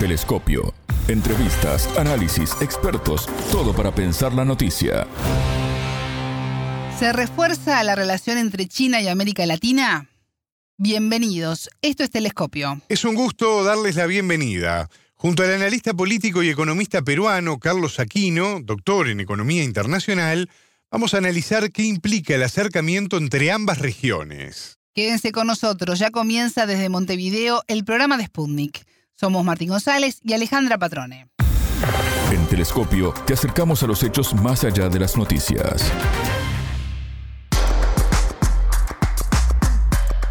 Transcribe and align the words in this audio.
Telescopio. 0.00 0.72
Entrevistas, 1.08 1.86
análisis, 1.98 2.56
expertos, 2.62 3.26
todo 3.52 3.74
para 3.74 3.94
pensar 3.94 4.32
la 4.32 4.46
noticia. 4.46 5.06
¿Se 6.98 7.12
refuerza 7.12 7.84
la 7.84 7.94
relación 7.94 8.38
entre 8.38 8.66
China 8.66 9.02
y 9.02 9.08
América 9.08 9.44
Latina? 9.44 10.08
Bienvenidos, 10.78 11.68
esto 11.82 12.02
es 12.02 12.10
Telescopio. 12.10 12.80
Es 12.88 13.04
un 13.04 13.14
gusto 13.14 13.62
darles 13.62 13.96
la 13.96 14.06
bienvenida. 14.06 14.88
Junto 15.16 15.42
al 15.42 15.52
analista 15.52 15.92
político 15.92 16.42
y 16.42 16.48
economista 16.48 17.02
peruano 17.02 17.58
Carlos 17.58 18.00
Aquino, 18.00 18.60
doctor 18.62 19.06
en 19.06 19.20
Economía 19.20 19.62
Internacional, 19.62 20.48
vamos 20.90 21.12
a 21.12 21.18
analizar 21.18 21.72
qué 21.72 21.82
implica 21.82 22.34
el 22.34 22.42
acercamiento 22.42 23.18
entre 23.18 23.52
ambas 23.52 23.80
regiones. 23.80 24.78
Quédense 24.94 25.30
con 25.30 25.46
nosotros, 25.46 25.98
ya 25.98 26.10
comienza 26.10 26.64
desde 26.64 26.88
Montevideo 26.88 27.62
el 27.68 27.84
programa 27.84 28.16
de 28.16 28.24
Sputnik. 28.24 28.86
Somos 29.20 29.44
Martín 29.44 29.68
González 29.68 30.18
y 30.24 30.32
Alejandra 30.32 30.78
Patrone. 30.78 31.28
En 32.32 32.46
Telescopio 32.46 33.12
te 33.26 33.34
acercamos 33.34 33.82
a 33.82 33.86
los 33.86 34.02
hechos 34.02 34.32
más 34.32 34.64
allá 34.64 34.88
de 34.88 34.98
las 34.98 35.14
noticias. 35.18 35.92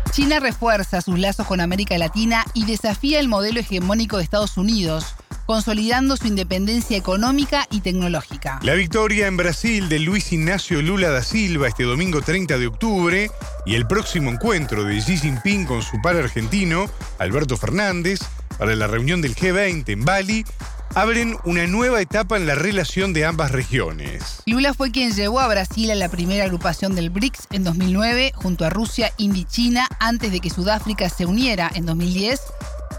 China 0.09 0.39
refuerza 0.39 1.02
sus 1.02 1.20
lazos 1.20 1.45
con 1.45 1.61
América 1.61 1.95
Latina 1.99 2.44
y 2.55 2.66
desafía 2.66 3.20
el 3.20 3.27
modelo 3.27 3.59
hegemónico 3.59 4.17
de 4.17 4.23
Estados 4.23 4.57
Unidos, 4.57 5.13
consolidando 5.45 6.17
su 6.17 6.25
independencia 6.25 6.97
económica 6.97 7.67
y 7.69 7.81
tecnológica. 7.81 8.59
La 8.63 8.73
victoria 8.73 9.27
en 9.27 9.38
Brasil 9.38 9.88
de 9.88 9.99
Luis 9.99 10.33
Ignacio 10.33 10.81
Lula 10.81 11.09
da 11.09 11.21
Silva 11.21 11.67
este 11.67 11.83
domingo 11.83 12.23
30 12.23 12.58
de 12.58 12.66
octubre 12.66 13.30
y 13.67 13.75
el 13.75 13.85
próximo 13.85 14.31
encuentro 14.31 14.83
de 14.83 14.97
Xi 14.97 15.19
Jinping 15.19 15.67
con 15.67 15.83
su 15.83 16.02
par 16.02 16.16
argentino, 16.16 16.88
Alberto 17.19 17.55
Fernández, 17.55 18.21
para 18.59 18.76
la 18.76 18.88
reunión 18.88 19.22
del 19.22 19.36
G20 19.36 19.88
en 19.88 20.05
Bali, 20.05 20.45
abren 20.94 21.38
una 21.45 21.66
nueva 21.66 22.02
etapa 22.02 22.36
en 22.36 22.45
la 22.45 22.55
relación 22.55 23.14
de 23.14 23.25
ambas 23.25 23.52
regiones. 23.52 24.44
Lula 24.45 24.73
fue 24.73 24.92
quien 24.92 25.14
llevó 25.14 25.39
a 25.39 25.47
Brasil 25.47 25.89
a 25.92 25.95
la 25.95 26.09
primera 26.09 26.44
agrupación 26.44 26.94
del 26.94 27.09
BRICS 27.09 27.48
en 27.52 27.64
2009 27.64 28.33
junto 28.36 28.66
a 28.66 28.70
Rusia, 28.70 29.14
India 29.17 29.42
y 29.42 29.45
China 29.45 29.88
antes 30.00 30.31
de 30.31 30.42
que 30.42 30.50
Sudáfrica 30.50 31.09
se 31.09 31.25
uniera 31.25 31.72
en 31.73 31.86
2010 31.86 32.42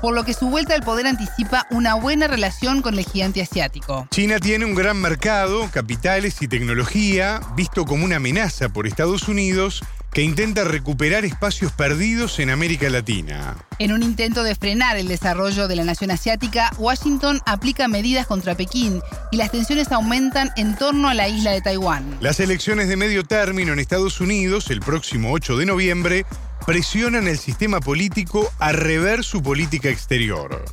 por 0.00 0.14
lo 0.14 0.24
que 0.24 0.32
su 0.32 0.48
vuelta 0.48 0.74
al 0.74 0.82
poder 0.82 1.06
anticipa 1.06 1.66
una 1.70 1.94
buena 1.94 2.26
relación 2.26 2.80
con 2.80 2.98
el 2.98 3.04
gigante 3.04 3.42
asiático. 3.42 4.08
China 4.10 4.38
tiene 4.38 4.64
un 4.64 4.74
gran 4.74 4.98
mercado, 4.98 5.68
capitales 5.70 6.40
y 6.40 6.48
tecnología, 6.48 7.40
visto 7.54 7.84
como 7.84 8.06
una 8.06 8.16
amenaza 8.16 8.70
por 8.70 8.86
Estados 8.86 9.28
Unidos 9.28 9.82
que 10.12 10.22
intenta 10.22 10.64
recuperar 10.64 11.24
espacios 11.24 11.72
perdidos 11.72 12.38
en 12.40 12.50
América 12.50 12.90
Latina. 12.90 13.56
En 13.78 13.92
un 13.92 14.02
intento 14.02 14.42
de 14.42 14.54
frenar 14.54 14.96
el 14.96 15.08
desarrollo 15.08 15.68
de 15.68 15.76
la 15.76 15.84
nación 15.84 16.10
asiática, 16.10 16.72
Washington 16.78 17.40
aplica 17.46 17.88
medidas 17.88 18.26
contra 18.26 18.54
Pekín 18.54 19.00
y 19.30 19.36
las 19.36 19.52
tensiones 19.52 19.92
aumentan 19.92 20.50
en 20.56 20.76
torno 20.76 21.08
a 21.08 21.14
la 21.14 21.28
isla 21.28 21.52
de 21.52 21.60
Taiwán. 21.60 22.18
Las 22.20 22.40
elecciones 22.40 22.88
de 22.88 22.96
medio 22.96 23.24
término 23.24 23.72
en 23.72 23.78
Estados 23.78 24.20
Unidos, 24.20 24.70
el 24.70 24.80
próximo 24.80 25.32
8 25.32 25.56
de 25.56 25.66
noviembre, 25.66 26.26
presionan 26.66 27.28
el 27.28 27.38
sistema 27.38 27.80
político 27.80 28.52
a 28.58 28.72
rever 28.72 29.24
su 29.24 29.42
política 29.42 29.88
exterior. 29.88 30.64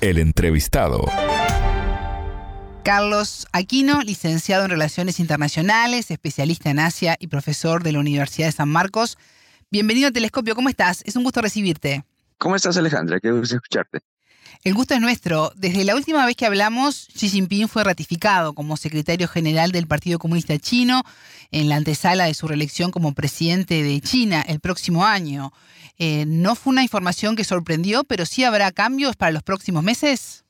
El 0.00 0.18
entrevistado. 0.18 1.06
Carlos 2.84 3.46
Aquino, 3.52 4.02
licenciado 4.02 4.64
en 4.64 4.70
Relaciones 4.70 5.20
Internacionales, 5.20 6.10
especialista 6.10 6.68
en 6.68 6.80
Asia 6.80 7.16
y 7.20 7.28
profesor 7.28 7.84
de 7.84 7.92
la 7.92 8.00
Universidad 8.00 8.48
de 8.48 8.52
San 8.52 8.68
Marcos. 8.68 9.18
Bienvenido 9.70 10.08
a 10.08 10.10
Telescopio, 10.10 10.56
¿cómo 10.56 10.68
estás? 10.68 11.02
Es 11.06 11.14
un 11.14 11.22
gusto 11.22 11.40
recibirte. 11.40 12.04
¿Cómo 12.38 12.56
estás, 12.56 12.76
Alejandra? 12.76 13.20
Qué 13.20 13.30
gusto 13.30 13.54
escucharte. 13.54 14.00
El 14.64 14.74
gusto 14.74 14.94
es 14.94 15.00
nuestro. 15.00 15.52
Desde 15.54 15.84
la 15.84 15.94
última 15.94 16.26
vez 16.26 16.34
que 16.34 16.44
hablamos, 16.44 17.08
Xi 17.14 17.28
Jinping 17.28 17.68
fue 17.68 17.84
ratificado 17.84 18.52
como 18.52 18.76
secretario 18.76 19.28
general 19.28 19.70
del 19.70 19.86
Partido 19.86 20.18
Comunista 20.18 20.58
Chino 20.58 21.04
en 21.52 21.68
la 21.68 21.76
antesala 21.76 22.24
de 22.24 22.34
su 22.34 22.48
reelección 22.48 22.90
como 22.90 23.14
presidente 23.14 23.82
de 23.84 24.00
China 24.00 24.42
el 24.42 24.58
próximo 24.58 25.06
año. 25.06 25.52
Eh, 25.98 26.24
¿No 26.26 26.56
fue 26.56 26.72
una 26.72 26.82
información 26.82 27.36
que 27.36 27.44
sorprendió, 27.44 28.02
pero 28.02 28.26
sí 28.26 28.42
habrá 28.42 28.72
cambios 28.72 29.14
para 29.14 29.30
los 29.30 29.44
próximos 29.44 29.84
meses? 29.84 30.41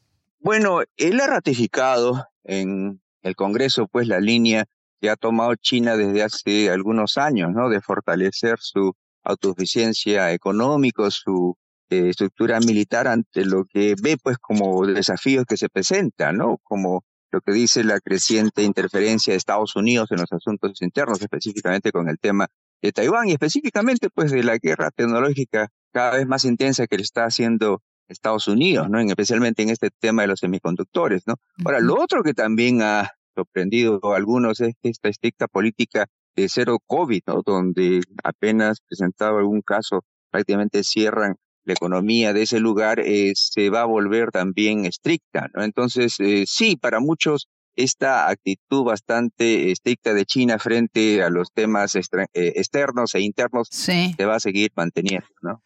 Bueno, 0.43 0.81
él 0.97 1.21
ha 1.21 1.29
ratificado 1.29 2.27
en 2.43 3.01
el 3.23 3.37
Congreso 3.37 3.87
pues 3.87 4.09
la 4.09 4.19
línea 4.19 4.65
que 5.01 5.09
ha 5.09 5.15
tomado 5.15 5.55
China 5.55 5.97
desde 5.97 6.25
hace 6.25 6.69
algunos 6.69 7.17
años, 7.17 7.53
¿no? 7.53 7.69
De 7.69 7.81
fortalecer 7.81 8.59
su 8.59 8.93
autosuficiencia 9.23 10.33
económica, 10.33 11.09
su 11.13 11.57
eh, 11.91 12.09
estructura 12.09 12.59
militar 12.59 13.07
ante 13.07 13.45
lo 13.45 13.65
que 13.67 13.95
ve 14.03 14.17
pues 14.21 14.37
como 14.39 14.85
desafíos 14.85 15.45
que 15.47 15.57
se 15.57 15.69
presentan, 15.69 16.39
¿no? 16.39 16.59
Como 16.65 17.05
lo 17.31 17.41
que 17.41 17.53
dice 17.53 17.85
la 17.85 18.01
creciente 18.01 18.65
interferencia 18.65 19.33
de 19.33 19.37
Estados 19.37 19.77
Unidos 19.77 20.11
en 20.11 20.19
los 20.19 20.33
asuntos 20.33 20.83
internos, 20.83 21.23
específicamente 21.23 21.93
con 21.93 22.09
el 22.09 22.19
tema 22.19 22.49
de 22.83 22.91
Taiwán 22.91 23.29
y 23.29 23.33
específicamente 23.33 24.11
pues 24.11 24.33
de 24.33 24.43
la 24.43 24.59
guerra 24.59 24.91
tecnológica 24.91 25.69
cada 25.93 26.17
vez 26.17 26.27
más 26.27 26.45
intensa 26.45 26.89
que 26.89 26.97
le 26.97 27.05
está 27.05 27.27
haciendo 27.27 27.81
Estados 28.09 28.49
Unidos, 28.49 28.89
¿no? 28.91 29.01
En, 29.01 29.09
especialmente 29.09 29.63
en 29.63 29.71
este 29.71 29.91
tema 29.91 30.23
de 30.23 30.29
los 30.29 30.41
semiconductores, 30.41 31.23
¿no? 31.27 31.35
Ahora, 31.65 31.81
lo 31.81 32.01
otro 32.01 32.23
que 32.23 32.35
también 32.35 32.83
ha 32.83 33.11
sorprendido 33.35 34.01
a 34.13 34.17
algunos 34.17 34.61
es 34.61 34.75
esta 34.83 35.09
estricta 35.09 35.49
política 35.49 36.07
de 36.37 36.49
cero 36.49 36.79
COVID, 36.87 37.23
¿no? 37.27 37.43
Donde 37.45 38.01
apenas 38.23 38.81
presentado 38.87 39.39
algún 39.39 39.63
caso, 39.63 40.05
prácticamente 40.31 40.83
cierran 40.85 41.37
la 41.65 41.75
economía 41.75 42.33
de 42.33 42.43
ese 42.43 42.59
lugar, 42.59 43.01
eh, 43.01 43.33
se 43.35 43.71
va 43.71 43.83
a 43.83 43.87
volver 43.87 44.31
también 44.31 44.85
estricta, 44.85 45.49
¿no? 45.55 45.63
Entonces, 45.63 46.17
eh, 46.19 46.45
sí, 46.47 46.77
para 46.77 47.01
muchos 47.01 47.49
esta 47.75 48.29
actitud 48.29 48.85
bastante 48.85 49.71
estricta 49.71 50.13
de 50.13 50.27
China 50.27 50.59
frente 50.59 51.23
a 51.23 51.31
los 51.31 51.53
temas 51.53 51.95
eh, 51.97 52.03
externos 52.35 53.15
e 53.15 53.21
internos 53.21 53.69
se 53.71 54.27
va 54.27 54.37
a 54.37 54.41
seguir 54.41 54.73
manteniendo, 54.77 55.29
¿no? 55.41 55.63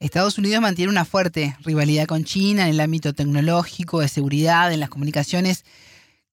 Estados 0.00 0.38
Unidos 0.38 0.60
mantiene 0.60 0.90
una 0.90 1.04
fuerte 1.04 1.56
rivalidad 1.64 2.06
con 2.06 2.24
China 2.24 2.64
en 2.64 2.70
el 2.70 2.80
ámbito 2.80 3.12
tecnológico, 3.12 4.00
de 4.00 4.08
seguridad, 4.08 4.72
en 4.72 4.80
las 4.80 4.90
comunicaciones. 4.90 5.64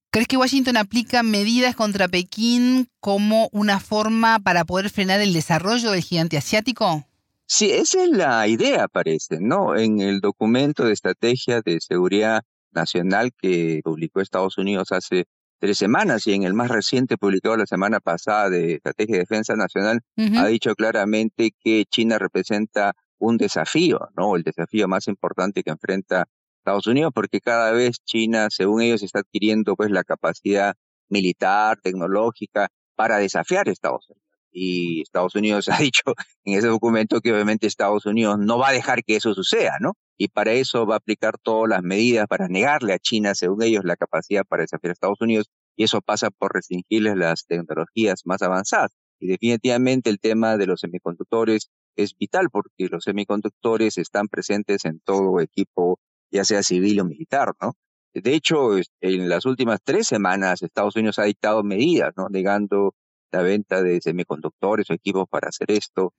¿Crees 0.10 0.28
que 0.28 0.38
Washington 0.38 0.78
aplica 0.78 1.24
medidas 1.24 1.76
contra 1.76 2.08
Pekín 2.08 2.90
como 3.00 3.50
una 3.54 3.80
forma 3.80 4.40
para 4.40 4.66
poder 4.66 4.90
frenar 4.90 5.22
el 5.22 5.32
desarrollo 5.34 5.92
del 5.92 6.02
gigante 6.02 6.38
asiático? 6.38 7.06
Sí, 7.46 7.72
esa 7.72 8.04
es 8.04 8.10
la 8.12 8.48
idea, 8.48 8.88
parece, 8.88 9.40
¿no? 9.40 9.76
En 9.78 10.00
el 10.00 10.20
documento 10.20 10.86
de 10.86 10.94
estrategia 10.94 11.62
de 11.62 11.80
seguridad 11.82 12.44
nacional 12.72 13.32
que 13.38 13.82
publicó 13.84 14.22
Estados 14.22 14.58
Unidos 14.58 14.92
hace 14.92 15.26
tres 15.60 15.78
semanas 15.78 16.26
y 16.28 16.34
en 16.34 16.44
el 16.44 16.54
más 16.54 16.70
reciente 16.70 17.18
publicado 17.18 17.56
la 17.56 17.66
semana 17.66 18.00
pasada 18.00 18.50
de 18.50 18.74
Estrategia 18.74 19.16
de 19.16 19.20
Defensa 19.22 19.56
Nacional, 19.56 20.02
ha 20.38 20.48
dicho 20.48 20.74
claramente 20.76 21.52
que 21.64 21.86
China 21.90 22.18
representa 22.18 22.94
un 23.22 23.38
desafío, 23.38 24.10
¿no? 24.18 24.36
El 24.36 24.44
desafío 24.44 24.88
más 24.88 25.08
importante 25.08 25.64
que 25.64 25.72
enfrenta 25.72 26.28
Estados 26.58 26.88
Unidos, 26.88 27.12
porque 27.14 27.40
cada 27.40 27.72
vez 27.72 28.04
China, 28.04 28.48
según 28.50 28.82
ellos, 28.82 29.04
está 29.04 29.20
adquiriendo 29.20 29.76
pues 29.76 29.92
la 29.92 30.04
capacidad 30.04 30.76
militar, 31.10 31.80
tecnológica, 31.82 32.70
para 32.96 33.18
desafiar 33.18 33.68
a 33.68 33.72
Estados 33.72 34.10
Unidos. 34.10 34.28
Y 34.52 35.02
Estados 35.02 35.36
Unidos 35.36 35.68
ha 35.70 35.78
dicho 35.78 36.04
en 36.46 36.58
ese 36.58 36.68
documento 36.68 37.22
que 37.22 37.32
obviamente 37.32 37.68
Estados 37.68 38.06
Unidos 38.06 38.38
no 38.40 38.58
va 38.58 38.70
a 38.70 38.74
dejar 38.74 39.04
que 39.04 39.16
eso 39.16 39.34
suceda, 39.34 39.78
¿no? 39.80 39.94
Y 40.18 40.28
para 40.28 40.54
eso 40.54 40.86
va 40.86 40.96
a 40.96 40.98
aplicar 40.98 41.36
todas 41.42 41.70
las 41.70 41.84
medidas 41.84 42.28
para 42.28 42.48
negarle 42.48 42.94
a 42.94 43.00
China, 43.00 43.34
según 43.36 43.64
ellos, 43.64 43.84
la 43.86 43.96
capacidad 43.96 44.44
para 44.46 44.64
desafiar 44.64 44.92
a 44.92 44.94
Estados 44.94 45.22
Unidos. 45.22 45.48
Y 45.76 45.84
eso 45.84 46.02
pasa 46.02 46.30
por 46.32 46.54
restringirles 46.54 47.16
las 47.16 47.46
tecnologías 47.46 48.22
más 48.26 48.42
avanzadas. 48.42 48.92
Y 49.20 49.28
definitivamente 49.28 50.10
el 50.10 50.20
tema 50.20 50.58
de 50.58 50.66
los 50.68 50.82
semiconductores 50.82 51.70
es 51.96 52.16
vital 52.18 52.50
porque 52.52 52.88
los 52.90 53.04
semiconductores 53.04 53.98
están 53.98 54.28
presentes 54.28 54.86
en 54.86 55.00
todo 55.00 55.40
equipo, 55.40 56.00
ya 56.32 56.44
sea 56.46 56.64
civil 56.64 57.02
o 57.02 57.06
militar, 57.06 57.54
¿no? 57.62 57.74
De 58.14 58.34
hecho, 58.34 58.78
en 59.00 59.30
las 59.30 59.46
últimas 59.46 59.80
tres 59.84 60.08
semanas 60.08 60.62
Estados 60.62 60.96
Unidos 60.98 61.18
ha 61.20 61.24
dictado 61.24 61.64
medidas, 61.64 62.12
¿no? 62.18 62.28
Negando 62.30 62.94
la 63.32 63.42
venta 63.42 63.82
de 63.82 64.02
semiconductores 64.02 64.90
o 64.90 64.94
equipos 64.94 65.26
para 65.30 65.48
hacer 65.48 65.72
esto, 65.72 66.14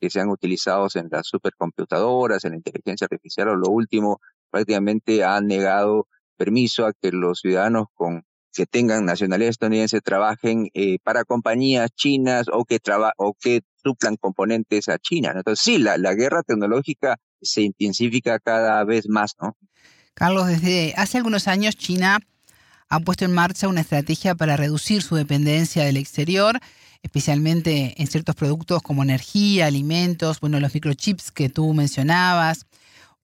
que 0.00 0.08
sean 0.08 0.30
utilizados 0.30 0.96
en 0.96 1.08
las 1.10 1.26
supercomputadoras, 1.26 2.44
en 2.44 2.52
la 2.52 2.56
inteligencia 2.56 3.04
artificial 3.04 3.48
o 3.48 3.56
lo 3.56 3.68
último, 3.68 4.20
prácticamente 4.50 5.22
han 5.24 5.46
negado 5.46 6.08
permiso 6.36 6.86
a 6.86 6.92
que 6.94 7.12
los 7.12 7.40
ciudadanos 7.40 7.86
con 7.92 8.24
que 8.54 8.66
tengan 8.66 9.04
nacionalidad 9.04 9.50
estadounidense 9.50 10.00
trabajen 10.00 10.68
eh, 10.74 10.98
para 11.02 11.24
compañías 11.24 11.90
chinas 11.90 12.46
o 12.50 12.64
que, 12.64 12.78
o 13.18 13.34
que 13.38 13.60
suplan 13.84 14.16
componentes 14.16 14.88
a 14.88 14.98
China. 14.98 15.32
Entonces, 15.36 15.62
sí, 15.62 15.78
la, 15.78 15.98
la 15.98 16.14
guerra 16.14 16.42
tecnológica 16.42 17.16
se 17.42 17.62
intensifica 17.62 18.38
cada 18.38 18.82
vez 18.84 19.08
más, 19.08 19.34
¿no? 19.40 19.56
Carlos, 20.14 20.46
desde 20.46 20.94
hace 20.96 21.18
algunos 21.18 21.48
años 21.48 21.76
China 21.76 22.20
ha 22.88 23.00
puesto 23.00 23.24
en 23.24 23.32
marcha 23.32 23.68
una 23.68 23.80
estrategia 23.80 24.34
para 24.34 24.56
reducir 24.56 25.02
su 25.02 25.16
dependencia 25.16 25.84
del 25.84 25.96
exterior, 25.96 26.60
especialmente 27.02 28.00
en 28.00 28.06
ciertos 28.06 28.36
productos 28.36 28.82
como 28.82 29.02
energía, 29.02 29.66
alimentos, 29.66 30.40
bueno, 30.40 30.60
los 30.60 30.72
microchips 30.72 31.32
que 31.32 31.48
tú 31.48 31.74
mencionabas, 31.74 32.66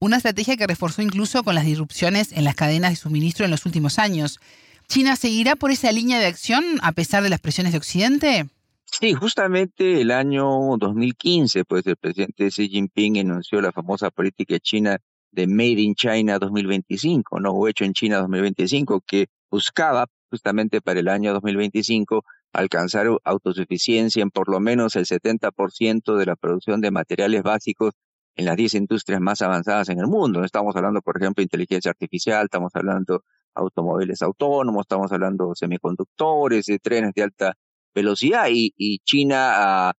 una 0.01 0.17
estrategia 0.17 0.57
que 0.57 0.67
reforzó 0.67 1.03
incluso 1.03 1.45
con 1.45 1.55
las 1.55 1.65
disrupciones 1.65 2.33
en 2.33 2.45
las 2.45 2.55
cadenas 2.55 2.91
de 2.91 2.97
suministro 2.97 3.45
en 3.45 3.51
los 3.51 3.67
últimos 3.67 3.99
años. 3.99 4.41
¿China 4.89 5.15
seguirá 5.15 5.57
por 5.57 5.71
esa 5.71 5.93
línea 5.93 6.19
de 6.19 6.27
acción 6.27 6.65
a 6.83 6.93
pesar 6.93 7.23
de 7.23 7.29
las 7.29 7.39
presiones 7.39 7.73
de 7.73 7.79
Occidente? 7.79 8.49
Sí, 8.93 9.15
justamente 9.15 10.01
el 10.01 10.11
año 10.11 10.77
2015, 10.77 11.65
pues 11.65 11.87
el 11.87 11.97
presidente 11.97 12.49
Xi 12.49 12.69
Jinping 12.69 13.19
anunció 13.19 13.61
la 13.61 13.73
famosa 13.73 14.11
política 14.11 14.59
china 14.59 14.99
de 15.31 15.47
Made 15.47 15.81
in 15.81 15.95
China 15.95 16.39
2025, 16.39 17.41
¿no? 17.41 17.53
O 17.53 17.69
hecho 17.69 17.85
en 17.85 17.93
China 17.93 18.19
2025, 18.19 19.01
que 19.07 19.27
buscaba 19.51 20.07
justamente 20.29 20.81
para 20.81 21.01
el 21.01 21.09
año 21.09 21.33
2025 21.33 22.25
alcanzar 22.53 23.07
autosuficiencia 23.25 24.23
en 24.23 24.31
por 24.31 24.49
lo 24.49 24.61
menos 24.61 24.97
el 24.97 25.07
70% 25.07 26.17
de 26.17 26.27
la 26.27 26.37
producción 26.37 26.81
de 26.81 26.91
materiales 26.91 27.43
básicos 27.43 27.95
en 28.35 28.45
las 28.47 28.57
10 28.57 28.75
industrias 28.75 29.21
más 29.21 29.41
avanzadas 29.41 29.89
en 29.89 30.01
el 30.01 30.09
mundo. 30.09 30.45
Estamos 30.45 30.75
hablando, 30.77 31.01
por 31.01 31.17
ejemplo, 31.17 31.41
de 31.43 31.45
inteligencia 31.45 31.91
artificial, 31.91 32.45
estamos 32.45 32.73
hablando 32.75 33.23
automóviles 33.55 34.21
autónomos, 34.23 34.83
estamos 34.83 35.13
hablando 35.13 35.55
semiconductores, 35.55 36.67
de 36.67 36.79
trenes 36.81 37.13
de 37.15 37.23
alta 37.23 37.55
velocidad 37.95 38.49
y, 38.51 38.73
y 38.77 38.99
China, 39.01 39.89
ah, 39.89 39.93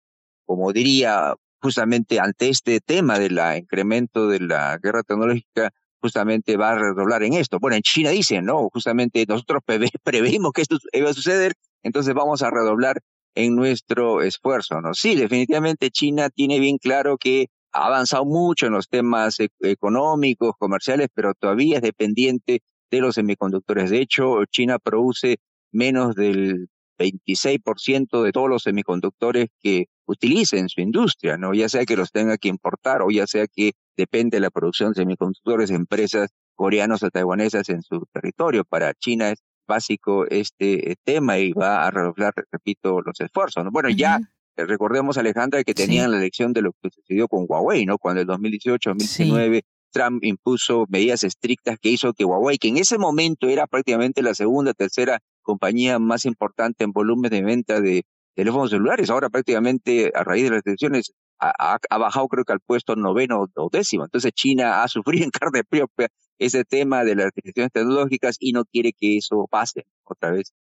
como 0.46 0.72
diría 0.74 1.34
justamente 1.62 2.20
ante 2.20 2.50
este 2.50 2.80
tema 2.80 3.20
del 3.20 3.40
incremento 3.58 4.28
de 4.28 4.40
la 4.40 4.78
guerra 4.82 5.04
tecnológica, 5.04 5.72
justamente 6.02 6.58
va 6.58 6.72
a 6.72 6.80
redoblar 6.80 7.24
en 7.24 7.34
esto. 7.34 7.60
Bueno, 7.60 7.78
en 7.78 7.84
China 7.84 8.10
dicen, 8.10 8.46
no, 8.46 8.70
justamente 8.74 9.26
nosotros 9.28 9.62
preveímos 10.04 10.52
que 10.56 10.62
esto 10.64 10.78
iba 10.94 11.10
a 11.10 11.14
suceder, 11.14 11.54
entonces 11.84 12.14
vamos 12.14 12.42
a 12.42 12.50
redoblar 12.50 13.02
en 13.36 13.56
nuestro 13.56 14.22
esfuerzo, 14.22 14.82
¿no? 14.82 14.94
Sí, 14.94 15.16
definitivamente 15.16 15.90
China 15.92 16.30
tiene 16.30 16.60
bien 16.60 16.78
claro 16.78 17.18
que 17.18 17.48
ha 17.72 17.86
avanzado 17.86 18.26
mucho 18.26 18.66
en 18.66 18.74
los 18.74 18.90
temas 18.90 19.40
e-, 19.40 19.50
económicos, 19.62 20.54
comerciales, 20.58 21.08
pero 21.14 21.34
todavía 21.34 21.78
es 21.78 21.82
dependiente 21.82 22.62
de 22.90 23.00
los 23.00 23.16
semiconductores. 23.16 23.90
De 23.90 24.02
hecho, 24.02 24.44
China 24.46 24.80
produce 24.80 25.38
menos 25.72 26.16
del 26.16 26.68
26% 27.02 28.24
de 28.24 28.32
todos 28.32 28.50
los 28.50 28.64
semiconductores 28.64 29.48
que 29.62 29.86
utilice 30.06 30.60
en 30.60 30.70
su 30.70 30.82
industria, 30.82 31.38
¿no? 31.38 31.54
Ya 31.54 31.70
sea 31.70 31.86
que 31.86 31.96
los 31.96 32.12
tenga 32.12 32.38
que 32.38 32.50
importar 32.50 33.02
o 33.02 33.12
ya 33.12 33.28
sea 33.28 33.48
que 33.48 33.74
depende 33.98 34.38
de 34.38 34.42
la 34.42 34.50
producción 34.50 34.92
de 34.92 35.02
semiconductores 35.02 35.70
de 35.70 35.76
empresas 35.76 36.30
coreanas 36.56 37.04
o 37.04 37.10
taiwanesas 37.10 37.70
en 37.70 37.82
su 37.82 38.06
territorio. 38.12 38.64
Para 38.66 38.94
China 38.94 39.30
es 39.32 39.40
básico 39.68 40.26
este 40.28 40.92
eh, 40.92 40.96
tema 41.04 41.40
y 41.40 41.54
va 41.54 41.86
a 41.86 41.92
redoblar, 41.92 42.34
repito, 42.52 43.02
los 43.02 43.20
esfuerzos. 43.20 43.64
¿no? 43.64 43.72
Bueno, 43.72 43.90
ya 43.90 44.20
recordemos, 44.58 45.18
Alejandra, 45.18 45.64
que 45.64 45.74
tenían 45.74 46.12
la 46.12 46.18
elección 46.18 46.54
de 46.54 46.62
lo 46.62 46.74
que 46.74 46.90
sucedió 46.90 47.28
con 47.28 47.46
Huawei, 47.48 47.86
¿no? 47.86 47.98
Cuando 47.98 48.22
en 48.22 48.28
2018-2019 48.28 49.62
Trump 49.92 50.24
impuso 50.24 50.86
medidas 50.90 51.24
estrictas 51.24 51.78
que 51.80 51.90
hizo 51.90 52.14
que 52.14 52.26
Huawei, 52.26 52.58
que 52.58 52.70
en 52.70 52.78
ese 52.78 52.98
momento 52.98 53.48
era 53.48 53.68
prácticamente 53.68 54.22
la 54.22 54.34
segunda, 54.34 54.74
tercera 54.74 55.20
compañía 55.42 56.00
más 56.00 56.26
importante 56.26 56.84
en 56.84 56.92
volumen 56.92 57.32
de 57.32 57.42
venta 57.42 57.82
de 57.82 58.04
teléfonos 58.36 58.70
celulares, 58.70 59.10
ahora 59.10 59.30
prácticamente 59.30 60.12
a 60.16 60.24
raíz 60.24 60.46
de 60.46 60.52
las 60.52 60.66
elecciones 60.66 61.14
ha, 61.40 61.98
bajado 61.98 62.28
creo 62.28 62.46
que 62.46 62.54
al 62.54 62.60
puesto 62.60 62.96
noveno 62.96 63.48
o 63.56 63.70
décimo. 63.72 64.04
Entonces 64.06 64.32
China 64.34 64.84
ha 64.84 64.88
sufrido 64.88 65.24
en 65.26 65.32
carne 65.32 65.64
propia 65.64 66.08
ese 66.38 66.64
tema 66.64 67.04
de 67.04 67.16
las 67.16 67.26
restricciones 67.26 67.72
tecnológicas 67.72 68.38
y 68.40 68.52
no 68.54 68.66
quiere 68.66 68.94
que 68.94 69.18
eso 69.18 69.48
pase 69.50 69.86
otra 70.04 70.32
vez. 70.32 70.54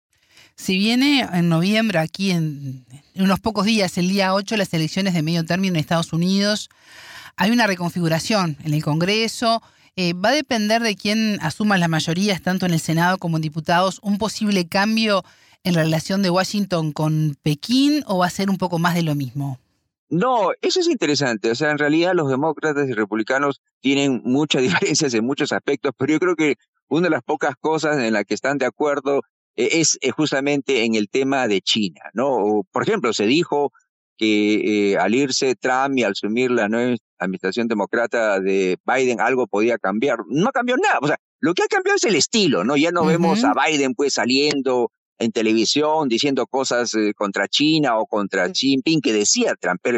Si 0.55 0.77
viene 0.77 1.27
en 1.33 1.49
noviembre, 1.49 1.99
aquí 1.99 2.31
en, 2.31 2.85
en, 3.13 3.23
unos 3.23 3.39
pocos 3.39 3.65
días, 3.65 3.97
el 3.97 4.09
día 4.09 4.33
8, 4.33 4.57
las 4.57 4.73
elecciones 4.73 5.13
de 5.13 5.21
medio 5.21 5.45
término 5.45 5.75
en 5.75 5.79
Estados 5.79 6.13
Unidos, 6.13 6.69
hay 7.35 7.51
una 7.51 7.67
reconfiguración 7.67 8.57
en 8.63 8.73
el 8.73 8.83
Congreso. 8.83 9.61
Eh, 10.01 10.13
¿Va 10.13 10.29
a 10.29 10.31
depender 10.31 10.81
de 10.81 10.95
quién 10.95 11.39
asuma 11.41 11.77
las 11.77 11.89
mayorías, 11.89 12.41
tanto 12.41 12.65
en 12.65 12.71
el 12.71 12.79
Senado 12.79 13.17
como 13.17 13.35
en 13.35 13.41
diputados, 13.41 13.99
un 14.01 14.17
posible 14.17 14.65
cambio 14.65 15.25
en 15.65 15.75
la 15.75 15.83
relación 15.83 16.21
de 16.21 16.29
Washington 16.29 16.93
con 16.93 17.35
Pekín 17.43 18.05
o 18.07 18.19
va 18.19 18.27
a 18.27 18.29
ser 18.29 18.49
un 18.49 18.57
poco 18.57 18.79
más 18.79 18.95
de 18.95 19.03
lo 19.03 19.13
mismo? 19.13 19.59
No, 20.07 20.51
eso 20.61 20.79
es 20.79 20.87
interesante. 20.87 21.51
O 21.51 21.55
sea, 21.55 21.71
en 21.71 21.77
realidad 21.77 22.13
los 22.15 22.29
demócratas 22.29 22.87
y 22.87 22.93
republicanos 22.93 23.59
tienen 23.81 24.21
muchas 24.23 24.61
diferencias 24.93 25.13
en 25.13 25.25
muchos 25.25 25.51
aspectos, 25.51 25.91
pero 25.97 26.13
yo 26.13 26.19
creo 26.19 26.37
que 26.37 26.55
una 26.87 27.07
de 27.07 27.09
las 27.09 27.21
pocas 27.21 27.55
cosas 27.59 27.99
en 27.99 28.13
las 28.13 28.23
que 28.23 28.35
están 28.35 28.57
de 28.57 28.67
acuerdo 28.67 29.23
eh, 29.57 29.81
es 29.81 29.97
eh, 29.99 30.11
justamente 30.11 30.85
en 30.85 30.95
el 30.95 31.09
tema 31.09 31.49
de 31.49 31.59
China, 31.59 32.03
¿no? 32.13 32.61
Por 32.71 32.83
ejemplo, 32.83 33.11
se 33.11 33.25
dijo 33.25 33.73
que 34.19 34.91
eh, 34.91 34.97
al 34.97 35.15
irse 35.15 35.55
Trump 35.55 35.97
y 35.97 36.03
al 36.03 36.11
asumir 36.11 36.51
la 36.51 36.67
nueva 36.67 36.97
administración 37.17 37.69
demócrata 37.69 38.41
de 38.41 38.77
Biden 38.85 39.21
algo 39.21 39.47
podía 39.47 39.77
cambiar. 39.77 40.19
No 40.27 40.51
cambió 40.51 40.75
nada. 40.75 40.99
O 41.01 41.07
sea, 41.07 41.17
lo 41.39 41.53
que 41.53 41.63
ha 41.63 41.67
cambiado 41.67 41.95
es 41.95 42.03
el 42.03 42.15
estilo, 42.15 42.65
¿no? 42.65 42.75
Ya 42.75 42.91
no 42.91 43.05
vemos 43.05 43.45
a 43.45 43.53
Biden 43.53 43.95
pues 43.95 44.15
saliendo 44.15 44.91
en 45.19 45.31
televisión 45.31 46.09
diciendo 46.09 46.47
cosas 46.47 46.93
eh, 46.95 47.13
contra 47.15 47.47
China 47.47 47.97
o 47.97 48.05
contra 48.05 48.49
Xi 48.49 48.71
Jinping 48.71 48.99
que 48.99 49.13
decía 49.13 49.55
Trump, 49.59 49.79
pero 49.81 49.97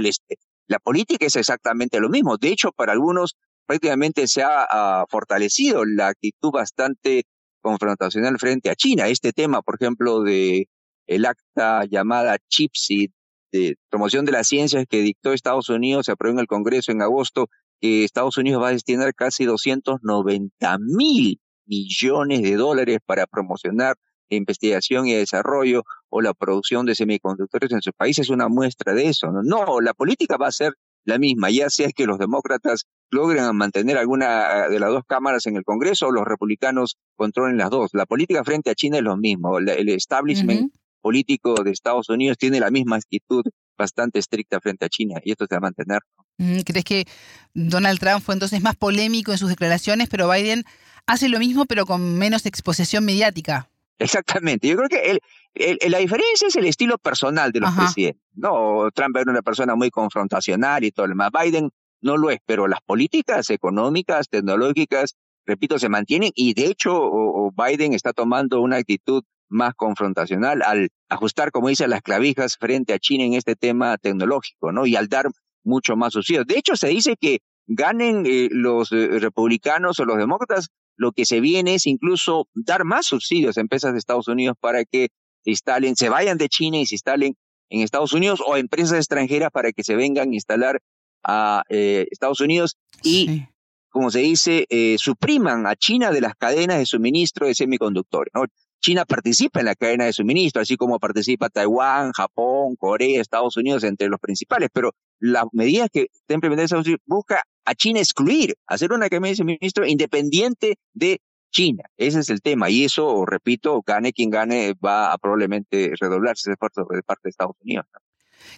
la 0.68 0.80
política 0.80 1.26
es 1.26 1.36
exactamente 1.36 2.00
lo 2.00 2.10
mismo. 2.10 2.38
De 2.38 2.50
hecho, 2.50 2.72
para 2.72 2.94
algunos 2.94 3.36
prácticamente 3.66 4.28
se 4.28 4.44
ha 4.44 4.68
ah, 4.70 5.06
fortalecido 5.10 5.84
la 5.84 6.10
actitud 6.10 6.52
bastante 6.52 7.24
confrontacional 7.60 8.38
frente 8.38 8.70
a 8.70 8.76
China. 8.76 9.08
Este 9.08 9.34
tema, 9.34 9.64
por 9.64 9.76
ejemplo, 9.82 10.22
de 10.22 10.68
el 11.08 11.26
acta 11.26 11.86
llamada 11.86 12.38
CHIPSI 12.50 13.12
de 13.52 13.76
promoción 13.90 14.26
de 14.26 14.32
las 14.32 14.48
ciencias 14.48 14.86
que 14.90 15.02
dictó 15.02 15.34
Estados 15.34 15.70
Unidos, 15.70 16.06
se 16.06 16.12
aprobó 16.12 16.34
en 16.34 16.40
el 16.40 16.48
Congreso 16.48 16.92
en 16.92 17.02
agosto, 17.02 17.48
que 17.80 18.04
Estados 18.04 18.38
Unidos 18.38 18.62
va 18.62 18.70
a 18.70 18.74
destinar 18.74 19.14
casi 19.14 19.46
290 19.46 20.78
mil 20.80 21.40
millones 21.66 22.42
de 22.42 22.56
dólares 22.56 23.00
para 23.06 23.26
promocionar 23.28 23.96
investigación 24.30 25.08
y 25.08 25.14
desarrollo 25.14 25.84
o 26.10 26.22
la 26.22 26.34
producción 26.34 26.86
de 26.86 26.96
semiconductores 26.96 27.72
en 27.72 27.82
su 27.82 27.92
país 27.92 28.18
es 28.20 28.30
una 28.30 28.48
muestra 28.48 28.94
de 28.94 29.08
eso. 29.08 29.32
No, 29.32 29.42
no 29.44 29.82
la 29.82 29.94
política 29.94 30.38
va 30.38 30.48
a 30.48 30.52
ser 30.52 30.74
la 31.04 31.18
misma, 31.18 31.50
ya 31.50 31.70
sea 31.70 31.90
que 31.92 32.06
los 32.06 32.20
demócratas 32.20 32.86
logren 33.10 33.56
mantener 33.56 33.98
alguna 33.98 34.68
de 34.70 34.80
las 34.80 34.92
dos 34.92 35.04
cámaras 35.08 35.46
en 35.48 35.58
el 35.58 35.64
Congreso 35.64 36.08
o 36.08 36.12
los 36.12 36.26
republicanos 36.26 36.98
controlen 37.16 37.58
las 37.58 37.70
dos. 37.70 37.90
La 37.94 38.06
política 38.06 38.44
frente 38.44 38.70
a 38.70 38.76
China 38.76 38.98
es 38.98 39.04
lo 39.04 39.18
mismo. 39.18 39.58
El 39.58 39.90
establishment 39.90 40.72
político 41.02 41.56
de 41.64 41.72
Estados 41.72 42.10
Unidos 42.10 42.38
tiene 42.38 42.60
la 42.60 42.72
misma 42.72 42.98
actitud 42.98 43.44
bastante 43.78 44.20
estricta 44.20 44.60
frente 44.60 44.86
a 44.86 44.90
China 44.90 45.20
y 45.24 45.32
esto 45.32 45.46
se 45.50 45.56
va 45.56 45.58
a 45.58 45.62
mantener. 45.62 46.02
¿Crees 46.38 46.86
que 46.86 47.06
Donald 47.54 48.00
Trump 48.00 48.22
fue 48.22 48.36
entonces 48.36 48.62
más 48.62 48.76
polémico 48.76 49.32
en 49.32 49.38
sus 49.38 49.50
declaraciones, 49.50 50.08
pero 50.10 50.30
Biden 50.30 50.64
hace 51.06 51.30
lo 51.30 51.40
mismo 51.40 51.66
pero 51.66 51.86
con 51.86 52.18
menos 52.18 52.46
exposición 52.46 53.04
mediática? 53.06 53.70
Exactamente. 54.00 54.68
Yo 54.68 54.78
creo 54.78 54.90
que 54.90 55.20
el, 55.54 55.92
la 55.92 56.00
diferencia 56.00 56.48
es 56.48 56.56
el 56.56 56.66
estilo 56.66 56.98
personal 56.98 57.52
de 57.52 57.60
los 57.60 57.74
presidentes. 57.76 58.22
No, 58.34 58.90
Trump 58.94 59.18
era 59.18 59.32
una 59.32 59.42
persona 59.42 59.76
muy 59.76 59.92
confrontacional 59.92 60.84
y 60.84 60.92
todo 60.92 61.08
lo 61.08 61.12
demás. 61.12 61.30
Biden 61.32 61.70
no 62.02 62.18
lo 62.18 62.32
es, 62.32 62.40
pero 62.46 62.68
las 62.68 62.82
políticas 62.82 63.50
económicas, 63.52 64.28
tecnológicas, 64.28 65.16
repito, 65.46 65.78
se 65.78 65.90
mantienen 65.90 66.32
y 66.34 66.54
de 66.54 66.66
hecho 66.66 67.52
Biden 67.56 67.94
está 67.94 68.14
tomando 68.14 68.62
una 68.62 68.78
actitud 68.78 69.24
más 69.52 69.74
confrontacional 69.76 70.62
al 70.66 70.90
ajustar, 71.10 71.52
como 71.52 71.68
dice, 71.68 71.88
las 71.88 72.02
clavijas 72.02 72.58
frente 72.58 72.94
a 72.94 73.00
China 73.00 73.26
en 73.26 73.34
este 73.34 73.56
tema 73.56 73.98
tecnológico, 73.98 74.72
¿no? 74.72 74.86
Y 74.86 74.96
al 74.96 75.10
dar 75.10 75.28
mucho 75.64 75.96
más 75.96 76.14
subsidios. 76.14 76.48
De 76.48 76.58
hecho, 76.58 76.76
se 76.76 76.88
dice 76.88 77.16
que 77.20 77.40
ganen 77.68 78.26
eh, 78.26 78.50
los 78.52 78.92
eh, 78.92 79.20
republicanos 79.20 80.00
o 80.00 80.06
los 80.06 80.18
demócratas, 80.18 80.70
lo 80.98 81.12
que 81.12 81.26
se 81.26 81.40
viene 81.40 81.76
es 81.76 81.86
incluso 81.86 82.48
dar 82.54 82.86
más 82.86 83.06
subsidios 83.06 83.58
a 83.58 83.62
empresas 83.62 83.94
de 83.94 84.00
Estados 84.00 84.28
Unidos 84.28 84.56
para 84.60 84.84
que 84.86 85.10
se 85.44 85.52
instalen, 85.52 85.96
se 85.96 86.10
vayan 86.10 86.38
de 86.38 86.50
China 86.50 86.78
y 86.78 86.86
se 86.86 86.96
instalen 86.96 87.36
en 87.70 87.82
Estados 87.82 88.14
Unidos 88.14 88.42
o 88.46 88.58
empresas 88.58 88.98
extranjeras 88.98 89.52
para 89.52 89.72
que 89.72 89.84
se 89.84 89.96
vengan 89.96 90.32
a 90.32 90.34
instalar 90.34 90.80
a 91.24 91.64
eh, 91.70 92.08
Estados 92.12 92.42
Unidos 92.42 92.78
y, 93.04 93.46
como 93.90 94.12
se 94.12 94.20
dice, 94.20 94.68
supriman 94.98 95.66
a 95.66 95.76
China 95.76 96.12
de 96.12 96.22
las 96.22 96.36
cadenas 96.36 96.78
de 96.78 96.86
suministro 96.86 97.48
de 97.48 97.56
semiconductores. 97.56 98.32
¿no? 98.34 98.46
China 98.82 99.06
participa 99.06 99.60
en 99.60 99.68
la 99.68 99.76
cadena 99.76 100.06
de 100.06 100.14
suministro, 100.14 100.62
así 100.62 100.76
como 100.76 101.00
participa 101.00 101.50
Taiwán, 101.50 102.12
Japón, 102.12 102.76
Corea, 102.76 103.22
Estados 103.22 103.56
Unidos, 103.56 103.84
entre 103.84 104.10
los 104.10 104.20
principales, 104.20 104.70
pero 104.74 104.94
las 105.20 105.46
medidas 105.54 105.90
que 105.94 106.08
está 106.12 106.34
implementando 106.34 106.66
Estados 106.66 106.86
Unidos 106.88 107.02
busca 107.06 107.44
a 107.64 107.76
China 107.76 108.00
excluir, 108.00 108.56
hacer 108.66 108.92
una 108.92 109.08
cadena 109.08 109.28
de 109.28 109.36
suministro 109.36 109.86
independiente 109.86 110.78
de 110.94 111.22
China. 111.52 111.84
Ese 111.98 112.22
es 112.22 112.30
el 112.30 112.42
tema. 112.42 112.70
Y 112.70 112.86
eso, 112.86 113.26
repito, 113.26 113.84
gane 113.86 114.14
quien 114.14 114.30
gane, 114.30 114.74
va 114.74 115.14
a 115.14 115.18
probablemente 115.18 115.92
redoblarse 116.00 116.50
de 116.50 116.58
parte 116.58 116.82
de 116.82 117.30
Estados 117.30 117.56
Unidos. 117.62 117.86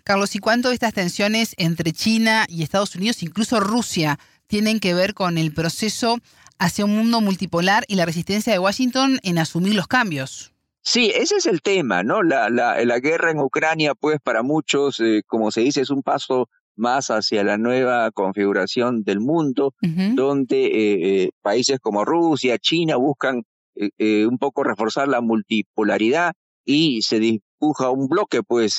Carlos, 0.04 0.36
¿y 0.36 0.40
cuánto 0.40 0.70
de 0.70 0.76
estas 0.76 0.94
tensiones 0.94 1.54
entre 1.58 1.92
China 1.92 2.46
y 2.48 2.64
Estados 2.64 2.96
Unidos, 2.96 3.24
incluso 3.24 3.60
Rusia, 3.60 4.18
tienen 4.48 4.80
que 4.80 4.94
ver 4.94 5.14
con 5.14 5.38
el 5.38 5.54
proceso 5.54 6.20
hacia 6.60 6.86
un 6.86 6.96
mundo 6.96 7.22
multipolar 7.22 7.84
y 7.88 7.96
la 7.96 8.06
resistencia 8.06 8.54
de 8.54 8.60
Washington 8.60 9.20
en 9.24 9.38
asumir 9.38 9.76
los 9.76 9.88
cambios. 9.88 10.54
Sí, 10.82 11.12
ese 11.16 11.38
es 11.38 11.46
el 11.46 11.62
tema, 11.62 12.04
¿no? 12.04 12.24
La, 12.24 12.50
la, 12.50 12.84
la 12.84 13.00
guerra 13.00 13.32
en 13.32 13.40
Ucrania, 13.40 13.96
pues 13.96 14.20
para 14.22 14.44
muchos, 14.44 15.00
eh, 15.00 15.22
como 15.26 15.50
se 15.52 15.62
dice, 15.62 15.82
es 15.82 15.90
un 15.90 16.04
paso 16.04 16.50
más 16.76 17.10
hacia 17.10 17.44
la 17.44 17.58
nueva 17.58 18.12
configuración 18.12 19.04
del 19.04 19.20
mundo, 19.20 19.74
donde 20.16 20.66
eh, 20.66 21.24
eh, 21.24 21.30
países 21.42 21.80
como 21.80 22.06
Rusia, 22.06 22.58
China 22.58 22.96
buscan 22.96 23.44
eh, 23.76 24.26
un 24.26 24.38
poco 24.38 24.64
reforzar 24.64 25.08
la 25.08 25.22
multipolaridad 25.22 26.34
y 26.66 27.02
se 27.02 27.20
dibuja 27.20 27.90
un 27.90 28.08
bloque, 28.08 28.42
pues, 28.44 28.78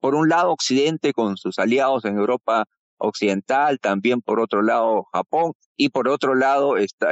por 0.00 0.14
un 0.14 0.28
lado 0.28 0.50
Occidente 0.52 1.12
con 1.12 1.36
sus 1.36 1.58
aliados 1.58 2.04
en 2.04 2.16
Europa 2.16 2.64
Occidental, 2.98 3.78
también 3.80 4.20
por 4.20 4.40
otro 4.40 4.62
lado 4.62 5.06
Japón 5.12 5.52
y 5.76 5.90
por 5.90 6.08
otro 6.08 6.34
lado 6.34 6.76
está, 6.76 7.10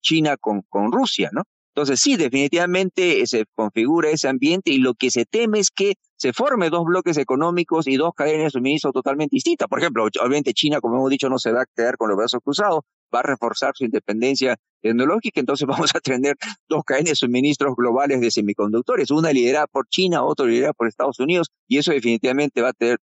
China 0.00 0.36
con, 0.36 0.62
con 0.68 0.92
Rusia, 0.92 1.30
¿no? 1.32 1.42
Entonces 1.76 2.00
sí, 2.00 2.16
definitivamente 2.16 3.26
se 3.26 3.44
configura 3.54 4.08
ese 4.08 4.28
ambiente 4.28 4.70
y 4.70 4.78
lo 4.78 4.94
que 4.94 5.10
se 5.10 5.26
teme 5.26 5.58
es 5.58 5.70
que 5.70 5.96
se 6.16 6.32
forme 6.32 6.70
dos 6.70 6.86
bloques 6.86 7.18
económicos 7.18 7.86
y 7.86 7.96
dos 7.96 8.12
cadenas 8.16 8.44
de 8.44 8.50
suministro 8.50 8.92
totalmente 8.92 9.36
distintas. 9.36 9.68
Por 9.68 9.80
ejemplo, 9.80 10.04
obviamente 10.04 10.54
China, 10.54 10.80
como 10.80 10.96
hemos 10.96 11.10
dicho, 11.10 11.28
no 11.28 11.38
se 11.38 11.52
va 11.52 11.62
a 11.62 11.66
quedar 11.66 11.98
con 11.98 12.08
los 12.08 12.16
brazos 12.16 12.40
cruzados, 12.42 12.80
va 13.14 13.18
a 13.18 13.24
reforzar 13.24 13.72
su 13.74 13.84
independencia 13.84 14.56
tecnológica, 14.80 15.38
entonces 15.38 15.66
vamos 15.68 15.94
a 15.94 16.00
tener 16.00 16.36
dos 16.66 16.82
cadenas 16.82 17.10
de 17.10 17.16
suministros 17.16 17.74
globales 17.76 18.22
de 18.22 18.30
semiconductores, 18.30 19.10
una 19.10 19.30
liderada 19.32 19.66
por 19.66 19.86
China, 19.88 20.24
otra 20.24 20.46
liderada 20.46 20.72
por 20.72 20.88
Estados 20.88 21.18
Unidos, 21.18 21.48
y 21.68 21.76
eso 21.76 21.92
definitivamente 21.92 22.62
va 22.62 22.70
a 22.70 22.72
tener 22.72 22.98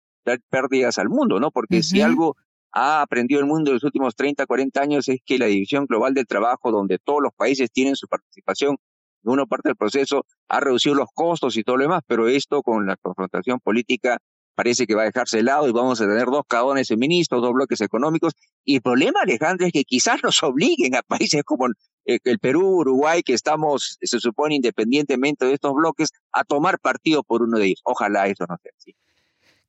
pérdidas 0.49 0.97
al 0.97 1.09
mundo, 1.09 1.39
¿no? 1.39 1.51
Porque 1.51 1.83
si 1.83 2.01
algo 2.01 2.35
ha 2.71 3.01
aprendido 3.01 3.39
el 3.39 3.47
mundo 3.47 3.71
en 3.71 3.75
los 3.75 3.83
últimos 3.83 4.15
30, 4.15 4.45
40 4.45 4.81
años 4.81 5.09
es 5.09 5.19
que 5.25 5.37
la 5.37 5.47
división 5.47 5.85
global 5.85 6.13
del 6.13 6.25
trabajo, 6.25 6.71
donde 6.71 6.99
todos 6.99 7.21
los 7.21 7.33
países 7.33 7.69
tienen 7.71 7.95
su 7.95 8.07
participación 8.07 8.77
una 9.23 9.45
parte 9.45 9.69
del 9.69 9.75
proceso, 9.75 10.25
ha 10.47 10.59
reducido 10.59 10.95
los 10.95 11.09
costos 11.13 11.57
y 11.57 11.63
todo 11.63 11.77
lo 11.77 11.83
demás, 11.83 12.01
pero 12.07 12.27
esto 12.27 12.61
con 12.63 12.87
la 12.87 12.95
confrontación 12.97 13.59
política 13.59 14.17
parece 14.55 14.85
que 14.85 14.95
va 14.95 15.03
a 15.03 15.05
dejarse 15.05 15.37
de 15.37 15.43
lado 15.43 15.67
y 15.67 15.71
vamos 15.71 16.01
a 16.01 16.05
tener 16.05 16.25
dos 16.25 16.43
cadones 16.47 16.87
de 16.87 16.97
ministros, 16.97 17.41
dos 17.41 17.53
bloques 17.53 17.81
económicos. 17.81 18.33
Y 18.63 18.75
el 18.75 18.81
problema, 18.81 19.21
Alejandro, 19.21 19.65
es 19.65 19.73
que 19.73 19.83
quizás 19.83 20.21
nos 20.23 20.41
obliguen 20.43 20.95
a 20.95 21.01
países 21.01 21.43
como 21.43 21.67
eh, 22.05 22.19
el 22.23 22.39
Perú, 22.39 22.79
Uruguay, 22.79 23.23
que 23.23 23.33
estamos, 23.33 23.97
se 24.01 24.19
supone, 24.19 24.55
independientemente 24.55 25.45
de 25.45 25.53
estos 25.53 25.73
bloques, 25.73 26.09
a 26.31 26.43
tomar 26.43 26.79
partido 26.79 27.23
por 27.23 27.43
uno 27.43 27.57
de 27.57 27.67
ellos. 27.67 27.81
Ojalá 27.83 28.27
eso 28.27 28.45
no 28.47 28.57
sea 28.61 28.71
así. 28.77 28.95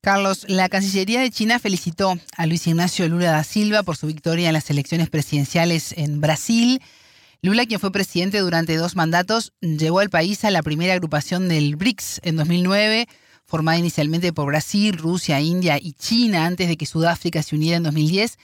Carlos, 0.05 0.47
la 0.49 0.69
Cancillería 0.69 1.21
de 1.21 1.31
China 1.31 1.61
felicitó 1.61 2.19
a 2.37 2.47
Luis 2.47 2.67
Ignacio 2.67 3.09
Lula 3.09 3.31
da 3.31 3.45
Silva 3.45 3.85
por 3.85 3.97
su 3.97 4.09
victoria 4.09 4.49
en 4.49 4.53
las 4.53 4.69
elecciones 4.69 5.09
presidenciales 5.09 5.95
en 5.97 6.21
Brasil. 6.21 6.83
Lula, 7.41 7.67
quien 7.67 7.79
fue 7.79 7.93
presidente 7.93 8.41
durante 8.41 8.75
dos 8.75 8.97
mandatos, 8.97 9.53
llevó 9.61 10.01
al 10.01 10.11
país 10.11 10.45
a 10.45 10.51
la 10.51 10.65
primera 10.65 10.95
agrupación 10.95 11.49
del 11.49 11.77
BRICS 11.77 12.21
en 12.25 12.35
2009, 12.35 13.07
formada 13.45 13.79
inicialmente 13.79 14.33
por 14.33 14.47
Brasil, 14.47 14.99
Rusia, 14.99 15.41
India 15.41 15.79
y 15.81 15.93
China 15.93 16.47
antes 16.47 16.67
de 16.67 16.77
que 16.77 16.85
Sudáfrica 16.85 17.41
se 17.45 17.55
uniera 17.55 17.77
en 17.77 17.85
2010. 17.85 18.39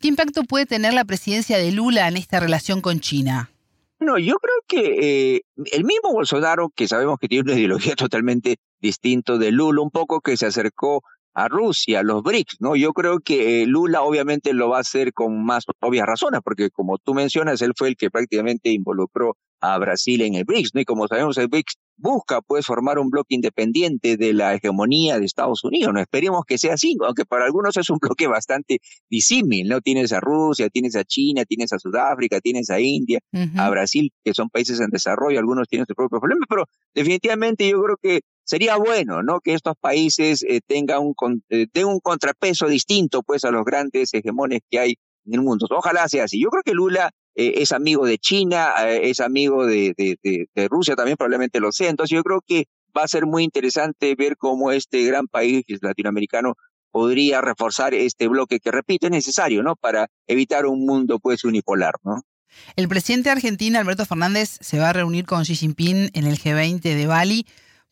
¿Qué 0.00 0.08
impacto 0.08 0.44
puede 0.44 0.64
tener 0.64 0.94
la 0.94 1.04
presidencia 1.04 1.58
de 1.58 1.72
Lula 1.72 2.08
en 2.08 2.16
esta 2.16 2.40
relación 2.40 2.80
con 2.80 3.00
China? 3.00 3.50
No, 3.98 4.18
yo 4.18 4.36
creo 4.38 4.54
que 4.68 5.36
eh, 5.36 5.42
el 5.72 5.84
mismo 5.84 6.12
Bolsonaro, 6.12 6.70
que 6.74 6.86
sabemos 6.86 7.18
que 7.18 7.28
tiene 7.28 7.50
una 7.50 7.58
ideología 7.58 7.94
totalmente 7.96 8.56
distinta 8.80 9.38
de 9.38 9.52
Lula, 9.52 9.80
un 9.80 9.90
poco 9.90 10.20
que 10.20 10.36
se 10.36 10.46
acercó 10.46 11.02
a 11.36 11.48
Rusia, 11.48 12.02
los 12.02 12.22
BRICS, 12.22 12.56
¿no? 12.60 12.76
Yo 12.76 12.94
creo 12.94 13.20
que 13.20 13.62
eh, 13.62 13.66
Lula 13.66 14.00
obviamente 14.00 14.54
lo 14.54 14.70
va 14.70 14.78
a 14.78 14.80
hacer 14.80 15.12
con 15.12 15.44
más 15.44 15.64
obvias 15.80 16.06
razones, 16.06 16.40
porque 16.42 16.70
como 16.70 16.96
tú 16.96 17.12
mencionas, 17.12 17.60
él 17.60 17.72
fue 17.76 17.88
el 17.88 17.96
que 17.96 18.10
prácticamente 18.10 18.70
involucró 18.70 19.36
a 19.60 19.76
Brasil 19.76 20.22
en 20.22 20.34
el 20.34 20.44
BRICS, 20.44 20.70
¿no? 20.72 20.80
Y 20.80 20.86
como 20.86 21.06
sabemos, 21.06 21.36
el 21.36 21.48
BRICS 21.48 21.74
busca 21.98 22.40
pues 22.40 22.64
formar 22.64 22.98
un 22.98 23.10
bloque 23.10 23.34
independiente 23.34 24.16
de 24.16 24.32
la 24.32 24.54
hegemonía 24.54 25.18
de 25.18 25.26
Estados 25.26 25.62
Unidos, 25.62 25.92
no 25.92 26.00
esperemos 26.00 26.42
que 26.46 26.56
sea 26.56 26.72
así, 26.72 26.96
aunque 27.06 27.26
para 27.26 27.44
algunos 27.44 27.76
es 27.76 27.90
un 27.90 27.98
bloque 28.00 28.26
bastante 28.26 28.78
disímil, 29.10 29.68
¿no? 29.68 29.82
Tienes 29.82 30.14
a 30.14 30.20
Rusia, 30.20 30.70
tienes 30.70 30.96
a 30.96 31.04
China, 31.04 31.44
tienes 31.44 31.70
a 31.74 31.78
Sudáfrica, 31.78 32.40
tienes 32.40 32.70
a 32.70 32.80
India, 32.80 33.18
a 33.58 33.68
Brasil, 33.68 34.10
que 34.24 34.32
son 34.32 34.48
países 34.48 34.80
en 34.80 34.88
desarrollo, 34.88 35.38
algunos 35.38 35.68
tienen 35.68 35.84
sus 35.86 35.96
propios 35.96 36.18
problemas, 36.18 36.46
pero 36.48 36.64
definitivamente 36.94 37.68
yo 37.68 37.82
creo 37.82 37.96
que 38.00 38.20
sería 38.46 38.76
bueno, 38.76 39.22
¿no? 39.22 39.40
Que 39.40 39.52
estos 39.52 39.74
países 39.78 40.42
eh, 40.48 40.60
tengan 40.66 41.00
un, 41.00 41.42
eh, 41.50 41.66
un 41.84 42.00
contrapeso 42.00 42.68
distinto 42.68 43.22
pues 43.22 43.44
a 43.44 43.50
los 43.50 43.64
grandes 43.64 44.14
hegemones 44.14 44.60
que 44.70 44.78
hay 44.78 44.94
en 45.26 45.34
el 45.34 45.42
mundo. 45.42 45.66
Ojalá 45.70 46.08
sea 46.08 46.24
así. 46.24 46.40
Yo 46.40 46.48
creo 46.48 46.62
que 46.62 46.72
Lula 46.72 47.10
eh, 47.34 47.54
es 47.56 47.72
amigo 47.72 48.06
de 48.06 48.18
China, 48.18 48.72
eh, 48.86 49.10
es 49.10 49.20
amigo 49.20 49.66
de, 49.66 49.92
de, 49.96 50.68
Rusia 50.68 50.94
también, 50.94 51.16
probablemente 51.16 51.60
lo 51.60 51.72
sea. 51.72 51.90
Entonces 51.90 52.14
yo 52.16 52.22
creo 52.22 52.40
que 52.46 52.66
va 52.96 53.02
a 53.02 53.08
ser 53.08 53.26
muy 53.26 53.44
interesante 53.44 54.14
ver 54.14 54.36
cómo 54.38 54.72
este 54.72 55.04
gran 55.04 55.26
país 55.26 55.64
latinoamericano 55.82 56.54
podría 56.90 57.42
reforzar 57.42 57.92
este 57.92 58.28
bloque 58.28 58.58
que, 58.58 58.70
repito, 58.70 59.06
es 59.06 59.10
necesario, 59.10 59.62
¿no? 59.62 59.76
Para 59.76 60.06
evitar 60.26 60.64
un 60.64 60.86
mundo, 60.86 61.18
pues, 61.18 61.44
unipolar, 61.44 61.92
¿no? 62.04 62.22
El 62.74 62.88
presidente 62.88 63.28
argentino, 63.28 63.78
Alberto 63.78 64.06
Fernández, 64.06 64.56
se 64.62 64.78
va 64.78 64.88
a 64.88 64.92
reunir 64.94 65.26
con 65.26 65.42
Xi 65.42 65.56
Jinping 65.56 66.10
en 66.14 66.26
el 66.26 66.38
G20 66.38 66.80
de 66.80 67.06
Bali 67.06 67.46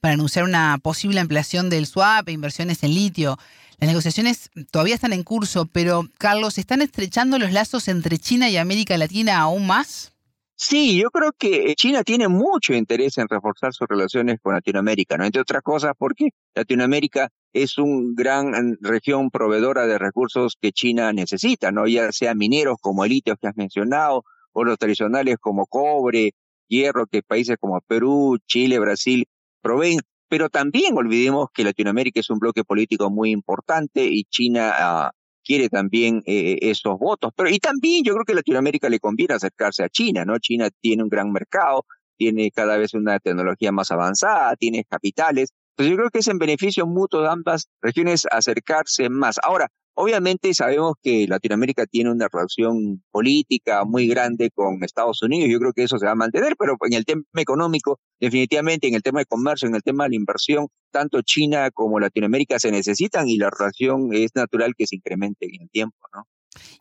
para 0.05 0.13
anunciar 0.13 0.45
una 0.45 0.77
posible 0.83 1.19
ampliación 1.19 1.71
del 1.71 1.87
swap 1.87 2.29
e 2.29 2.33
inversiones 2.33 2.83
en 2.83 2.93
litio. 2.93 3.39
Las 3.79 3.89
negociaciones 3.89 4.51
todavía 4.71 4.97
están 4.97 5.15
en 5.15 5.23
curso, 5.23 5.65
pero 5.65 6.03
Carlos, 6.19 6.59
¿están 6.59 6.83
estrechando 6.83 7.39
los 7.39 7.53
lazos 7.53 7.89
entre 7.89 8.19
China 8.19 8.51
y 8.51 8.59
América 8.59 8.99
Latina 8.99 9.39
aún 9.39 9.67
más? 9.67 10.13
Sí, 10.57 11.01
yo 11.01 11.11
creo 11.11 11.33
que 11.33 11.75
China 11.75 12.05
tiene 12.05 12.29
mucho 12.29 12.75
interés 12.75 13.17
en 13.17 13.29
reforzar 13.29 13.73
sus 13.73 13.89
relaciones 13.89 14.41
con 14.43 14.53
Latinoamérica, 14.53 15.17
¿no? 15.17 15.25
Entre 15.25 15.41
otras 15.41 15.63
cosas 15.63 15.93
porque 15.97 16.29
Latinoamérica 16.55 17.31
es 17.55 17.79
una 17.79 18.13
gran 18.15 18.51
mm, 18.51 18.77
región 18.83 19.31
proveedora 19.31 19.87
de 19.87 19.97
recursos 19.97 20.59
que 20.61 20.73
China 20.73 21.15
necesita, 21.15 21.73
¿no? 21.73 21.87
Ya 21.87 22.13
sea 22.13 22.35
mineros 22.35 22.77
como 22.79 23.07
el 23.07 23.11
litio 23.11 23.39
que 23.39 23.47
has 23.47 23.57
mencionado, 23.57 24.23
o 24.53 24.65
los 24.65 24.77
tradicionales 24.77 25.39
como 25.41 25.65
cobre, 25.65 26.33
hierro, 26.69 27.07
que 27.07 27.23
países 27.23 27.57
como 27.59 27.81
Perú, 27.81 28.37
Chile, 28.47 28.79
Brasil 28.79 29.25
proveen. 29.65 29.99
Pero 30.29 30.49
también 30.49 30.97
olvidemos 30.97 31.49
que 31.53 31.65
Latinoamérica 31.65 32.21
es 32.21 32.31
un 32.31 32.39
bloque 32.39 32.65
político 32.65 33.11
muy 33.11 33.31
importante 33.31 34.05
y 34.05 34.25
China 34.25 34.73
ah, 34.77 35.11
quiere 35.45 35.69
también 35.69 36.23
eh, 36.27 36.59
esos 36.63 36.99
votos. 36.99 37.33
Pero 37.37 37.51
y 37.51 37.59
también 37.59 38.05
yo 38.05 38.15
creo 38.15 38.25
que 38.25 38.35
Latinoamérica 38.35 38.89
le 38.89 39.01
conviene 39.01 39.35
acercarse 39.35 39.85
a 39.85 39.89
China, 39.89 40.25
¿no? 40.25 40.39
China 40.39 40.69
tiene 40.81 41.03
un 41.03 41.09
gran 41.09 41.31
mercado, 41.31 41.85
tiene 42.17 42.51
cada 42.51 42.77
vez 42.77 42.95
una 42.95 43.19
tecnología 43.21 43.73
más 43.73 43.91
avanzada, 43.91 44.57
tiene 44.57 44.85
capitales. 44.89 45.51
Entonces 45.73 45.91
yo 45.91 45.97
creo 45.97 46.11
que 46.11 46.21
es 46.21 46.29
en 46.29 46.39
beneficio 46.39 46.87
mutuo 46.87 47.23
de 47.23 47.29
ambas 47.29 47.69
regiones 47.83 48.27
acercarse 48.31 49.09
más. 49.11 49.39
Ahora, 49.43 49.69
Obviamente 49.95 50.53
sabemos 50.55 50.95
que 51.01 51.27
Latinoamérica 51.29 51.87
tiene 51.87 52.11
una 52.11 52.27
relación 52.31 53.03
política 53.13 53.85
muy 53.85 54.09
grande 54.09 54.51
con 54.51 54.83
Estados 54.83 55.23
Unidos, 55.23 55.49
yo 55.51 55.59
creo 55.61 55.73
que 55.73 55.85
eso 55.85 55.99
se 55.99 56.07
va 56.07 56.13
a 56.13 56.17
mantener, 56.17 56.57
pero 56.59 56.77
en 56.81 56.95
el 56.95 57.05
tema 57.05 57.23
económico, 57.37 58.01
definitivamente 58.19 58.89
en 58.89 58.95
el 58.95 59.03
tema 59.03 59.21
de 59.21 59.27
comercio, 59.27 59.69
en 59.69 59.77
el 59.77 59.83
tema 59.83 60.05
de 60.05 60.11
la 60.11 60.17
inversión, 60.17 60.67
tanto 60.91 61.23
China 61.23 61.71
como 61.71 62.01
Latinoamérica 62.01 62.59
se 62.59 62.73
necesitan 62.73 63.29
y 63.29 63.37
la 63.37 63.51
relación 63.51 64.13
es 64.13 64.33
natural 64.35 64.75
que 64.77 64.87
se 64.87 64.97
incremente 64.97 65.47
en 65.47 65.63
el 65.63 65.71
tiempo, 65.71 65.97
¿no? 66.13 66.27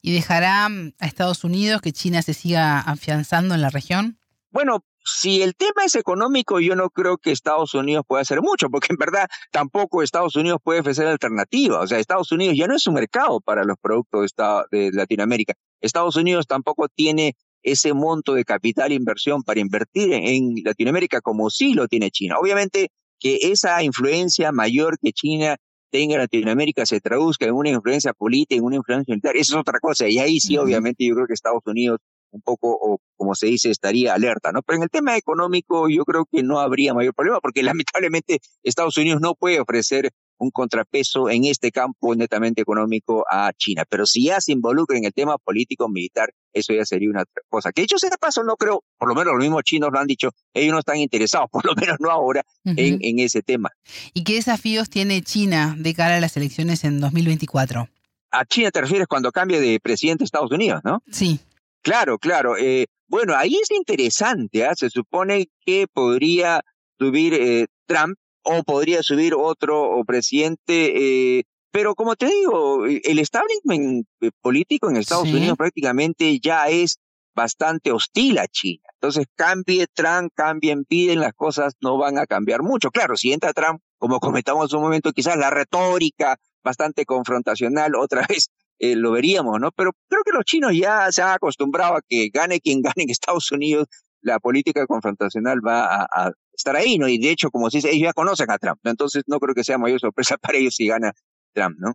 ¿Y 0.01 0.13
dejará 0.13 0.67
a 0.67 1.05
Estados 1.05 1.43
Unidos 1.43 1.81
que 1.81 1.91
China 1.91 2.21
se 2.21 2.33
siga 2.33 2.79
afianzando 2.79 3.55
en 3.55 3.61
la 3.61 3.69
región? 3.69 4.19
Bueno, 4.51 4.85
si 5.03 5.41
el 5.41 5.55
tema 5.55 5.83
es 5.85 5.95
económico, 5.95 6.59
yo 6.59 6.75
no 6.75 6.89
creo 6.89 7.17
que 7.17 7.31
Estados 7.31 7.73
Unidos 7.73 8.05
pueda 8.07 8.21
hacer 8.21 8.41
mucho, 8.41 8.69
porque 8.69 8.87
en 8.91 8.97
verdad 8.97 9.27
tampoco 9.51 10.01
Estados 10.01 10.35
Unidos 10.35 10.59
puede 10.63 10.79
ofrecer 10.79 11.07
alternativa. 11.07 11.79
O 11.79 11.87
sea, 11.87 11.99
Estados 11.99 12.31
Unidos 12.31 12.55
ya 12.57 12.67
no 12.67 12.75
es 12.75 12.87
un 12.87 12.93
mercado 12.93 13.41
para 13.41 13.63
los 13.63 13.77
productos 13.81 14.33
de, 14.71 14.91
Latinoamérica. 14.93 15.53
Estados 15.81 16.15
Unidos 16.15 16.47
tampoco 16.47 16.87
tiene 16.87 17.35
ese 17.61 17.93
monto 17.93 18.33
de 18.33 18.45
capital 18.45 18.91
e 18.91 18.95
inversión 18.95 19.43
para 19.43 19.59
invertir 19.59 20.13
en, 20.13 20.55
Latinoamérica 20.63 21.21
como 21.21 21.49
sí 21.49 21.73
lo 21.73 21.87
tiene 21.87 22.11
China. 22.11 22.35
Obviamente 22.41 22.89
que 23.19 23.39
esa 23.41 23.81
influencia 23.83 24.51
mayor 24.51 24.97
que 24.99 25.13
China 25.13 25.55
tenga 25.89 26.15
en 26.15 26.21
Latinoamérica 26.21 26.85
se 26.85 26.99
traduzca 26.99 27.45
en 27.45 27.53
una 27.53 27.69
influencia 27.69 28.13
política, 28.13 28.55
en 28.57 28.63
una 28.63 28.77
influencia 28.77 29.11
militar, 29.11 29.37
eso 29.37 29.55
es 29.55 29.59
otra 29.61 29.79
cosa. 29.79 30.09
Y 30.09 30.17
ahí 30.17 30.39
sí, 30.39 30.57
obviamente, 30.57 31.05
yo 31.05 31.13
creo 31.13 31.27
que 31.27 31.33
Estados 31.33 31.61
Unidos 31.65 31.99
un 32.33 32.41
poco, 32.41 32.77
o 32.79 32.99
como 33.15 33.35
se 33.35 33.47
dice, 33.47 33.69
estaría 33.69 34.13
alerta, 34.13 34.51
¿no? 34.51 34.61
Pero 34.63 34.77
en 34.77 34.83
el 34.83 34.89
tema 34.89 35.15
económico 35.15 35.87
yo 35.87 36.03
creo 36.03 36.25
que 36.29 36.43
no 36.43 36.59
habría 36.59 36.93
mayor 36.93 37.13
problema, 37.13 37.39
porque 37.39 37.63
lamentablemente 37.85 38.39
Estados 38.63 38.97
Unidos 38.97 39.21
no 39.21 39.35
puede 39.35 39.59
ofrecer 39.59 40.11
un 40.37 40.51
contrapeso 40.51 41.29
en 41.29 41.45
este 41.45 41.71
campo 41.71 42.15
netamente 42.15 42.61
económico 42.61 43.23
a 43.29 43.51
China. 43.55 43.83
Pero 43.87 44.05
si 44.05 44.25
ya 44.25 44.41
se 44.41 44.51
involucra 44.51 44.97
en 44.97 45.05
el 45.05 45.13
tema 45.13 45.37
político 45.37 45.87
militar, 45.87 46.33
eso 46.51 46.73
ya 46.73 46.83
sería 46.85 47.09
una 47.09 47.23
cosa. 47.49 47.71
Que 47.71 47.83
hecho 47.83 47.97
sea 47.97 48.09
de 48.09 48.17
paso, 48.17 48.43
no 48.43 48.55
creo, 48.55 48.83
por 48.97 49.07
lo 49.07 49.15
menos 49.15 49.33
los 49.33 49.41
mismos 49.41 49.63
chinos 49.63 49.89
lo 49.93 49.99
han 49.99 50.07
dicho, 50.07 50.29
ellos 50.53 50.73
no 50.73 50.79
están 50.79 50.97
interesados, 50.97 51.49
por 51.51 51.65
lo 51.65 51.75
menos 51.75 51.97
no 51.99 52.09
ahora, 52.09 52.43
en, 52.65 52.97
en 53.01 53.19
ese 53.19 53.41
tema. 53.41 53.69
¿Y 54.13 54.23
qué 54.23 54.33
desafíos 54.33 54.89
tiene 54.89 55.21
China 55.21 55.75
de 55.77 55.93
cara 55.93 56.17
a 56.17 56.19
las 56.19 56.35
elecciones 56.35 56.83
en 56.83 56.99
2024? 56.99 57.87
A 58.31 58.45
China 58.45 58.71
te 58.71 58.81
refieres 58.81 59.07
cuando 59.07 59.31
cambie 59.31 59.61
de 59.61 59.79
presidente 59.79 60.23
de 60.23 60.25
Estados 60.25 60.51
Unidos, 60.51 60.81
¿no? 60.83 61.03
Sí. 61.11 61.39
Claro, 61.83 62.17
claro. 62.17 62.57
Eh, 62.57 62.87
bueno, 63.07 63.35
ahí 63.35 63.55
es 63.55 63.69
interesante. 63.71 64.65
¿ah? 64.65 64.73
Se 64.75 64.89
supone 64.89 65.47
que 65.65 65.85
podría 65.91 66.61
subir 66.97 67.33
eh, 67.33 67.67
Trump 67.85 68.17
o 68.43 68.63
podría 68.63 69.03
subir 69.03 69.35
otro 69.35 70.01
presidente, 70.05 71.37
eh, 71.37 71.43
pero 71.71 71.95
como 71.95 72.15
te 72.15 72.27
digo, 72.27 72.85
el 72.85 73.19
establishment 73.19 74.05
eh, 74.21 74.31
político 74.41 74.89
en 74.89 74.97
Estados 74.97 75.29
Unidos 75.29 75.57
prácticamente 75.57 76.39
ya 76.39 76.67
es 76.67 76.99
bastante 77.35 77.91
hostil 77.91 78.37
a 78.37 78.47
China. 78.47 78.83
Entonces, 78.93 79.25
cambie 79.35 79.87
Trump, 79.93 80.31
cambien 80.35 80.85
piden 80.85 81.19
las 81.19 81.33
cosas 81.33 81.73
no 81.81 81.97
van 81.97 82.17
a 82.17 82.27
cambiar 82.27 82.61
mucho. 82.61 82.91
Claro, 82.91 83.15
si 83.17 83.33
entra 83.33 83.53
Trump, 83.53 83.81
como 83.97 84.19
comentamos 84.19 84.71
en 84.71 84.77
un 84.77 84.83
momento, 84.83 85.11
quizás 85.13 85.37
la 85.37 85.49
retórica 85.49 86.37
bastante 86.63 87.05
confrontacional 87.05 87.95
otra 87.99 88.25
vez 88.27 88.49
eh, 88.79 88.95
lo 88.95 89.11
veríamos, 89.11 89.59
¿no? 89.59 89.71
Pero 89.71 89.91
creo 90.07 90.22
que 90.22 90.22
los 90.33 90.45
chinos 90.45 90.73
ya 90.75 91.11
se 91.11 91.21
han 91.21 91.29
acostumbrado 91.29 91.95
a 91.95 92.01
que 92.07 92.29
gane 92.33 92.59
quien 92.59 92.81
gane 92.81 93.03
en 93.03 93.09
Estados 93.09 93.51
Unidos, 93.51 93.87
la 94.21 94.39
política 94.39 94.85
confrontacional 94.87 95.59
va 95.65 96.03
a, 96.03 96.31
estar 96.53 96.75
ahí, 96.75 96.97
¿no? 96.97 97.07
Y 97.07 97.17
de 97.17 97.31
hecho, 97.31 97.49
como 97.49 97.69
se 97.69 97.77
dice, 97.77 97.89
ellos 97.89 98.07
ya 98.07 98.13
conocen 98.13 98.51
a 98.51 98.57
Trump, 98.57 98.79
entonces 98.83 99.23
no 99.27 99.39
creo 99.39 99.55
que 99.55 99.63
sea 99.63 99.77
mayor 99.77 99.99
sorpresa 99.99 100.37
para 100.41 100.57
ellos 100.57 100.75
si 100.75 100.87
gana 100.87 101.11
Trump, 101.53 101.77
¿no? 101.79 101.93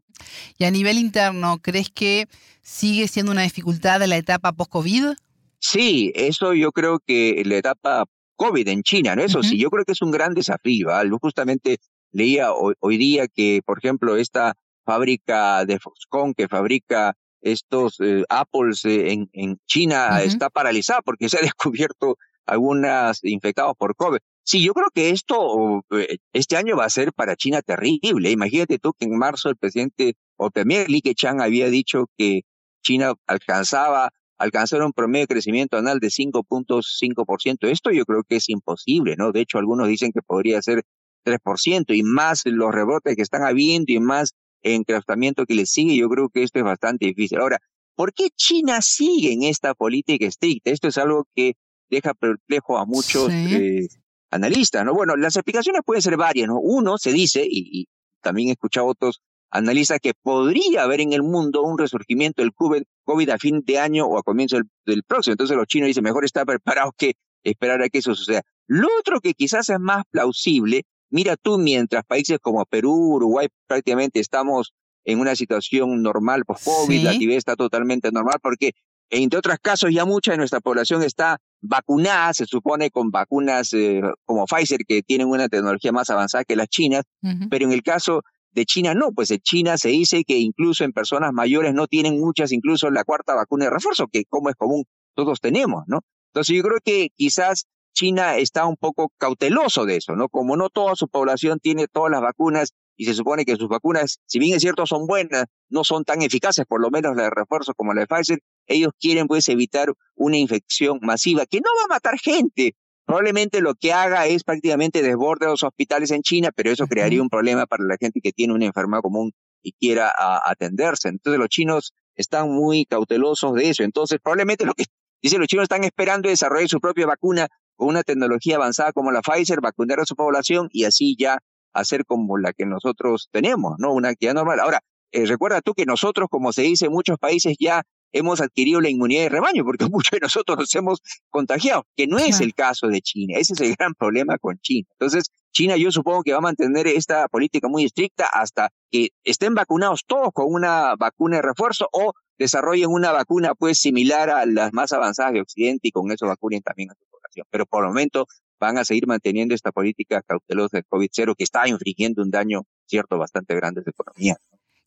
Y 0.59 0.64
a 0.64 0.71
nivel 0.71 0.99
interno, 0.99 1.59
¿crees 1.59 1.90
que 1.90 2.26
sigue 2.62 3.09
siendo 3.09 3.33
una 3.33 3.42
dificultad 3.42 4.02
la 4.02 4.16
etapa 4.16 4.52
post-COVID? 4.52 5.14
Sí, 5.61 6.12
eso 6.14 6.54
yo 6.54 6.71
creo 6.73 7.00
que 7.04 7.42
la 7.45 7.57
etapa 7.57 8.04
COVID 8.37 8.68
en 8.68 8.83
China, 8.83 9.16
¿no? 9.16 9.23
Eso 9.23 9.42
sí, 9.42 9.59
yo 9.59 9.68
creo 9.71 9.85
que 9.85 9.92
es 9.92 10.02
un 10.02 10.12
gran 10.12 10.33
desafío. 10.33 10.90
¿ah? 10.90 11.02
Justamente 11.21 11.78
leía 12.12 12.52
hoy, 12.52 12.97
día 12.97 13.26
que, 13.26 13.61
por 13.66 13.78
ejemplo, 13.78 14.16
esta 14.16 14.54
fábrica 14.85 15.64
de 15.64 15.78
Foxconn 15.80 16.35
que 16.35 16.49
fabrica 16.49 17.14
estos 17.40 17.97
eh, 18.00 18.25
Apples 18.28 18.85
eh, 18.85 19.12
en, 19.12 19.28
en 19.33 19.59
China 19.66 20.23
está 20.23 20.50
paralizada 20.50 21.02
porque 21.02 21.28
se 21.28 21.38
ha 21.38 21.40
descubierto 21.54 22.16
algunas 22.47 23.23
infectados 23.25 23.75
por 23.76 23.95
COVID. 23.95 24.18
Sí, 24.42 24.64
yo 24.64 24.73
creo 24.73 24.88
que 24.95 25.11
esto, 25.11 25.85
eh, 25.90 26.16
este 26.33 26.57
año 26.57 26.76
va 26.76 26.87
a 26.87 26.90
ser 26.90 27.12
para 27.12 27.37
China 27.37 27.61
terrible. 27.61 28.30
Imagínate 28.30 28.78
tú 28.78 28.95
que 28.95 29.04
en 29.04 29.18
marzo 29.18 29.50
el 29.50 29.57
presidente 29.57 30.14
o 30.37 30.50
premier 30.50 30.88
Li 30.88 31.02
Keqiang 31.02 31.42
había 31.42 31.68
dicho 31.68 32.07
que 32.16 32.42
China 32.83 33.12
alcanzaba 33.26 34.11
alcanzar 34.38 34.83
un 34.83 34.92
promedio 34.92 35.25
de 35.25 35.35
crecimiento 35.35 35.76
anual 35.76 35.99
de 35.99 36.09
5.5%. 36.09 37.68
Esto 37.68 37.90
yo 37.90 38.07
creo 38.07 38.23
que 38.23 38.37
es 38.37 38.49
imposible, 38.49 39.16
¿no? 39.16 39.33
De 39.33 39.40
hecho, 39.40 39.59
algunos 39.59 39.88
dicen 39.88 40.12
que 40.12 40.23
podría 40.23 40.62
ser 40.62 40.85
3% 41.26 41.95
y 41.95 42.02
más 42.02 42.42
los 42.47 42.73
rebotes 42.73 43.16
que 43.16 43.23
están 43.23 43.42
habiendo 43.42 43.92
y 43.92 44.00
más 44.00 44.33
encrastamiento 44.62 45.47
que 45.47 45.55
le 45.55 45.67
sigue, 45.67 45.97
yo 45.97 46.09
creo 46.09 46.29
que 46.29 46.43
esto 46.43 46.59
es 46.59 46.65
bastante 46.65 47.07
difícil. 47.07 47.38
Ahora, 47.38 47.59
¿por 47.95 48.12
qué 48.12 48.29
China 48.37 48.81
sigue 48.83 49.33
en 49.33 49.43
esta 49.45 49.75
política 49.75 50.27
estricta? 50.27 50.71
Esto 50.71 50.88
es 50.88 50.99
algo 50.99 51.27
que 51.35 51.55
deja 51.91 52.15
perplejo 52.15 52.79
a 52.79 52.85
muchos 52.85 53.31
eh, 53.33 53.88
analistas, 54.31 54.85
¿no? 54.85 54.95
Bueno, 54.95 55.17
las 55.17 55.37
explicaciones 55.37 55.83
pueden 55.85 56.03
ser 56.03 56.17
varias, 56.17 56.49
¿no? 56.49 56.59
Uno 56.61 56.99
se 56.99 57.12
dice, 57.12 57.45
y, 57.49 57.81
y 57.81 57.87
también 58.21 58.49
he 58.49 58.53
escuchado 58.53 58.87
otros 58.87 59.21
analiza 59.50 59.99
que 59.99 60.15
podría 60.15 60.83
haber 60.83 61.00
en 61.00 61.12
el 61.12 61.23
mundo 61.23 61.62
un 61.62 61.79
resurgimiento 61.79 62.43
del 62.43 62.53
COVID 62.53 63.31
a 63.31 63.38
fin 63.38 63.62
de 63.65 63.79
año 63.79 64.07
o 64.07 64.19
a 64.19 64.23
comienzo 64.23 64.59
del, 64.85 65.03
próximo. 65.05 65.33
Entonces 65.33 65.57
los 65.57 65.67
chinos 65.67 65.87
dicen, 65.87 66.05
mejor 66.05 66.25
estar 66.25 66.47
preparados 66.47 66.93
que 66.97 67.15
esperar 67.43 67.83
a 67.83 67.88
que 67.88 67.99
eso 67.99 68.15
suceda. 68.15 68.43
Lo 68.67 68.88
otro 68.99 69.21
que 69.21 69.35
quizás 69.35 69.69
es 69.71 69.79
más 69.81 70.05
plausible, 70.11 70.85
mira 71.11 71.37
tú, 71.37 71.59
mientras 71.59 72.05
países 72.05 72.38
como 72.41 72.65
Perú, 72.67 73.15
Uruguay 73.15 73.49
prácticamente 73.67 74.21
estamos 74.21 74.73
en 75.05 75.21
una 75.21 75.35
situación 75.37 76.03
normal 76.03 76.45
post-COVID, 76.45 77.03
la 77.03 77.12
actividad 77.12 77.38
está 77.38 77.57
totalmente 77.57 78.11
normal 78.12 78.37
porque 78.43 78.73
entre 79.11 79.38
otros 79.38 79.57
casos 79.62 79.91
ya 79.93 80.05
mucha 80.05 80.33
de 80.33 80.37
nuestra 80.37 80.61
población 80.61 81.03
está 81.03 81.38
vacunada, 81.62 82.35
se 82.35 82.45
supone 82.45 82.91
con 82.91 83.11
vacunas 83.11 83.73
eh, 83.73 84.03
como 84.25 84.45
Pfizer 84.45 84.81
que 84.87 85.03
tienen 85.03 85.29
una 85.29 85.49
tecnología 85.49 85.93
más 85.93 86.11
avanzada 86.11 86.45
que 86.45 86.57
las 86.57 86.69
chinas, 86.69 87.05
pero 87.49 87.65
en 87.65 87.73
el 87.73 87.83
caso 87.83 88.23
de 88.53 88.65
China 88.65 88.95
no, 88.95 89.12
pues 89.12 89.31
en 89.31 89.38
China 89.38 89.79
se 89.79 89.88
dice 89.88 90.25
que 90.25 90.38
incluso 90.38 90.85
en 90.85 90.93
personas 90.93 91.33
mayores 91.33 91.75
no 91.75 91.87
tienen 91.87 92.21
muchas, 92.21 92.53
incluso 92.53 92.91
la 92.91 93.05
cuarta 93.05 93.35
vacuna 93.35 93.67
de 93.67 93.71
refuerzo, 93.71 94.09
que 94.09 94.25
como 94.29 94.50
es 94.50 94.57
común 94.57 94.85
todos 95.15 95.41
tenemos, 95.41 95.85
¿no? 95.87 96.00
Entonces 96.33 96.57
yo 96.57 96.62
creo 96.62 96.79
que 96.85 97.09
quizás 97.17 97.67
China 97.99 98.37
está 98.37 98.64
un 98.67 98.76
poco 98.76 99.12
cauteloso 99.19 99.85
de 99.85 99.97
eso, 99.97 100.14
¿no? 100.14 100.28
Como 100.28 100.57
no 100.57 100.69
toda 100.69 100.94
su 100.94 101.09
población 101.09 101.59
tiene 101.59 101.88
todas 101.88 102.12
las 102.12 102.20
vacunas 102.20 102.72
y 102.96 103.07
se 103.07 103.14
supone 103.14 103.44
que 103.44 103.57
sus 103.57 103.68
vacunas, 103.68 104.20
si 104.27 104.38
bien 104.38 104.55
es 104.55 104.62
cierto 104.62 104.87
son 104.87 105.09
buenas, 105.09 105.46
no 105.68 105.83
son 105.83 106.05
tan 106.05 106.22
eficaces, 106.22 106.64
por 106.64 106.81
lo 106.81 106.90
menos 106.90 107.16
la 107.16 107.25
de 107.25 107.31
refuerzo 107.31 107.75
como 107.75 107.94
la 107.94 108.03
de 108.03 108.07
Pfizer, 108.07 108.38
ellos 108.68 108.92
quieren 109.01 109.27
pues 109.27 109.49
evitar 109.49 109.92
una 110.14 110.37
infección 110.37 111.01
masiva 111.03 111.44
que 111.44 111.59
no 111.59 111.70
va 111.77 111.87
a 111.87 111.94
matar 111.96 112.20
gente, 112.20 112.77
Probablemente 113.05 113.62
lo 113.62 113.75
que 113.75 113.94
haga 113.94 114.27
es 114.27 114.44
prácticamente 114.44 115.01
desborde 115.01 115.46
los 115.46 115.62
hospitales 115.62 116.11
en 116.11 116.20
China, 116.20 116.51
pero 116.55 116.70
eso 116.70 116.87
crearía 116.87 117.22
un 117.22 117.31
problema 117.31 117.64
para 117.64 117.83
la 117.85 117.96
gente 117.99 118.20
que 118.20 118.33
tiene 118.33 118.53
una 118.53 118.66
enfermedad 118.66 119.01
común 119.01 119.33
y 119.62 119.72
quiera 119.72 120.12
atenderse. 120.44 121.09
Entonces 121.09 121.40
los 121.40 121.49
chinos 121.49 121.94
están 122.16 122.51
muy 122.51 122.85
cautelosos 122.85 123.55
de 123.55 123.70
eso. 123.70 123.83
Entonces 123.83 124.18
probablemente 124.22 124.66
lo 124.66 124.75
que 124.75 124.85
dicen 125.22 125.40
los 125.40 125.49
chinos 125.49 125.62
están 125.62 125.85
esperando 125.85 126.29
es 126.29 126.35
desarrollar 126.35 126.68
su 126.68 126.81
propia 126.81 127.07
vacuna 127.07 127.49
con 127.79 127.88
una 127.88 128.03
tecnología 128.03 128.57
avanzada 128.57 128.93
como 128.93 129.12
la 129.12 129.23
Pfizer, 129.23 129.61
vacunar 129.61 130.01
a 130.01 130.05
su 130.05 130.17
población 130.17 130.69
y 130.73 130.85
así 130.85 131.17
ya 131.19 131.38
hacer 131.73 132.05
como 132.05 132.37
la 132.37 132.53
que 132.53 132.67
nosotros 132.67 133.29
tenemos, 133.31 133.77
¿no? 133.79 133.93
Una 133.93 134.11
actividad 134.11 134.35
normal. 134.35 134.61
Ahora, 134.61 134.81
eh, 135.12 135.25
recuerda 135.27 135.62
tú 135.62 135.75
que 135.75 135.87
nosotros, 135.87 136.29
como 136.29 136.53
se 136.53 136.62
dice 136.62 136.87
en 136.87 136.93
muchos 136.93 137.19
países, 137.19 137.57
ya 137.59 137.83
hemos 138.12 138.41
adquirido 138.41 138.81
la 138.81 138.91
inmunidad 138.91 139.23
de 139.23 139.29
rebaño, 139.29 139.64
porque 139.64 139.87
muchos 139.91 140.11
de 140.11 140.21
nosotros 140.21 140.59
nos 140.59 140.75
hemos 140.75 141.01
contagiado, 141.31 141.87
que 141.97 142.07
no 142.09 142.19
es 142.19 142.41
el 142.41 142.53
caso 142.53 142.88
de 142.88 143.01
China. 143.01 143.38
Ese 143.38 143.55
es 143.55 143.61
el 143.61 143.77
gran 143.77 143.95
problema 143.95 144.38
con 144.38 144.59
China. 144.59 144.88
Entonces, 144.99 145.31
China 145.53 145.77
yo 145.77 145.91
supongo 145.93 146.23
que 146.23 146.33
va 146.33 146.38
a 146.38 146.43
mantener 146.43 146.88
esta 146.88 147.29
política 147.29 147.69
muy 147.69 147.85
estricta 147.85 148.27
hasta 148.27 148.71
que 148.91 149.11
estén 149.25 149.55
vacunados 149.55 150.05
todos 150.07 150.31
con 150.33 150.47
una 150.49 150.95
vacuna 150.97 151.37
de 151.37 151.43
refuerzo 151.43 151.88
o 151.93 152.12
desarrollen 152.38 152.91
una 152.91 153.12
vacuna 153.12 153.55
pues 153.55 153.79
similar 153.79 154.31
a 154.31 154.47
las 154.47 154.73
más 154.73 154.93
avanzadas 154.93 155.33
de 155.33 155.41
Occidente 155.41 155.88
y 155.88 155.91
con 155.91 156.11
eso 156.12 156.27
vacunen 156.27 156.62
también 156.62 156.91
a 156.91 156.95
su 156.95 157.05
Pero 157.51 157.66
por 157.66 157.85
el 157.85 157.88
momento 157.88 158.27
van 158.61 158.79
a 158.79 158.85
seguir 158.85 159.07
manteniendo 159.07 159.55
esta 159.55 159.72
política 159.72 160.22
cautelosa 160.22 160.79
del 160.79 160.87
COVID-0 160.87 161.35
que 161.37 161.44
está 161.44 161.68
infringiendo 161.68 162.22
un 162.22 162.31
daño 162.31 162.62
cierto 162.87 163.18
bastante 163.18 163.55
grande 163.55 163.83
de 163.83 163.90
economía. 163.90 164.37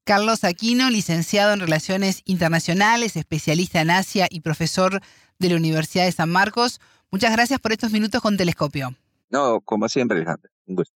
Carlos 0.03 0.43
Aquino, 0.43 0.89
licenciado 0.89 1.53
en 1.53 1.59
Relaciones 1.59 2.21
Internacionales, 2.25 3.15
especialista 3.15 3.81
en 3.81 3.91
Asia 3.91 4.27
y 4.29 4.41
profesor 4.41 4.99
de 5.39 5.49
la 5.49 5.55
Universidad 5.55 6.05
de 6.05 6.11
San 6.11 6.29
Marcos. 6.29 6.81
Muchas 7.11 7.31
gracias 7.31 7.59
por 7.59 7.71
estos 7.71 7.91
minutos 7.91 8.21
con 8.21 8.35
Telescopio. 8.35 8.95
No, 9.29 9.61
como 9.61 9.87
siempre, 9.87 10.17
Alejandro. 10.17 10.49
Un 10.65 10.75
gusto. 10.75 10.93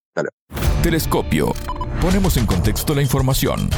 Telescopio. 0.81 1.53
Ponemos 2.01 2.37
en 2.37 2.45
contexto 2.45 2.93
la 2.93 3.01
información. 3.01 3.69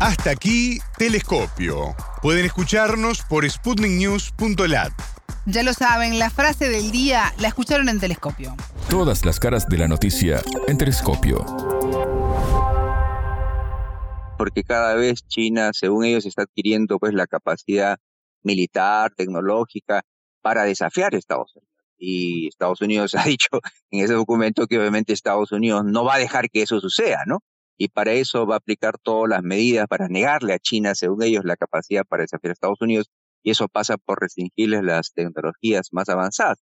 Hasta 0.00 0.30
aquí, 0.30 0.78
Telescopio. 0.98 1.94
Pueden 2.20 2.44
escucharnos 2.44 3.22
por 3.22 3.48
sputniknews.lat. 3.48 4.92
Ya 5.46 5.62
lo 5.62 5.72
saben, 5.72 6.18
la 6.18 6.30
frase 6.30 6.68
del 6.68 6.90
día 6.90 7.32
la 7.38 7.48
escucharon 7.48 7.88
en 7.88 8.00
Telescopio. 8.00 8.56
Todas 8.88 9.24
las 9.24 9.38
caras 9.38 9.68
de 9.68 9.78
la 9.78 9.88
noticia 9.88 10.42
en 10.66 10.78
Telescopio. 10.78 11.44
Porque 14.36 14.64
cada 14.64 14.94
vez 14.94 15.26
China, 15.28 15.70
según 15.72 16.04
ellos, 16.04 16.26
está 16.26 16.42
adquiriendo 16.42 16.98
pues 16.98 17.14
la 17.14 17.26
capacidad 17.26 17.98
militar, 18.42 19.12
tecnológica, 19.16 20.02
para 20.42 20.64
desafiar 20.64 21.14
a 21.14 21.18
Estados 21.18 21.54
Unidos. 21.54 21.74
Y 21.96 22.48
Estados 22.48 22.80
Unidos 22.80 23.14
ha 23.18 23.24
dicho 23.24 23.48
en 23.90 24.04
ese 24.04 24.14
documento 24.14 24.66
que 24.66 24.78
obviamente 24.78 25.12
Estados 25.12 25.52
Unidos 25.52 25.84
no 25.84 26.04
va 26.04 26.14
a 26.14 26.18
dejar 26.18 26.50
que 26.50 26.62
eso 26.62 26.80
suceda, 26.80 27.22
¿no? 27.26 27.40
Y 27.76 27.88
para 27.88 28.12
eso 28.12 28.46
va 28.46 28.54
a 28.54 28.58
aplicar 28.58 28.98
todas 28.98 29.28
las 29.28 29.42
medidas 29.42 29.86
para 29.88 30.08
negarle 30.08 30.54
a 30.54 30.58
China, 30.58 30.94
según 30.94 31.22
ellos, 31.22 31.44
la 31.44 31.56
capacidad 31.56 32.04
para 32.06 32.22
desafiar 32.22 32.50
a 32.50 32.52
Estados 32.52 32.80
Unidos 32.80 33.10
y 33.44 33.50
eso 33.50 33.68
pasa 33.68 33.96
por 33.98 34.20
restringirles 34.20 34.82
las 34.82 35.12
tecnologías 35.12 35.88
más 35.92 36.08
avanzadas. 36.08 36.58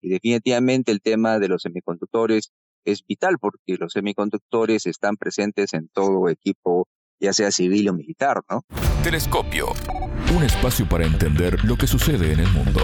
Y 0.00 0.08
definitivamente 0.08 0.90
el 0.90 1.00
tema 1.00 1.38
de 1.38 1.48
los 1.48 1.62
semiconductores 1.62 2.50
es 2.84 3.04
vital 3.06 3.38
porque 3.38 3.76
los 3.78 3.92
semiconductores 3.92 4.86
están 4.86 5.16
presentes 5.16 5.74
en 5.74 5.88
todo 5.88 6.28
equipo, 6.28 6.88
ya 7.20 7.32
sea 7.32 7.50
civil 7.50 7.88
o 7.90 7.94
militar, 7.94 8.40
¿no? 8.50 8.62
Telescopio, 9.02 9.68
un 10.36 10.42
espacio 10.42 10.88
para 10.88 11.06
entender 11.06 11.62
lo 11.64 11.76
que 11.76 11.86
sucede 11.86 12.32
en 12.32 12.40
el 12.40 12.48
mundo. 12.52 12.80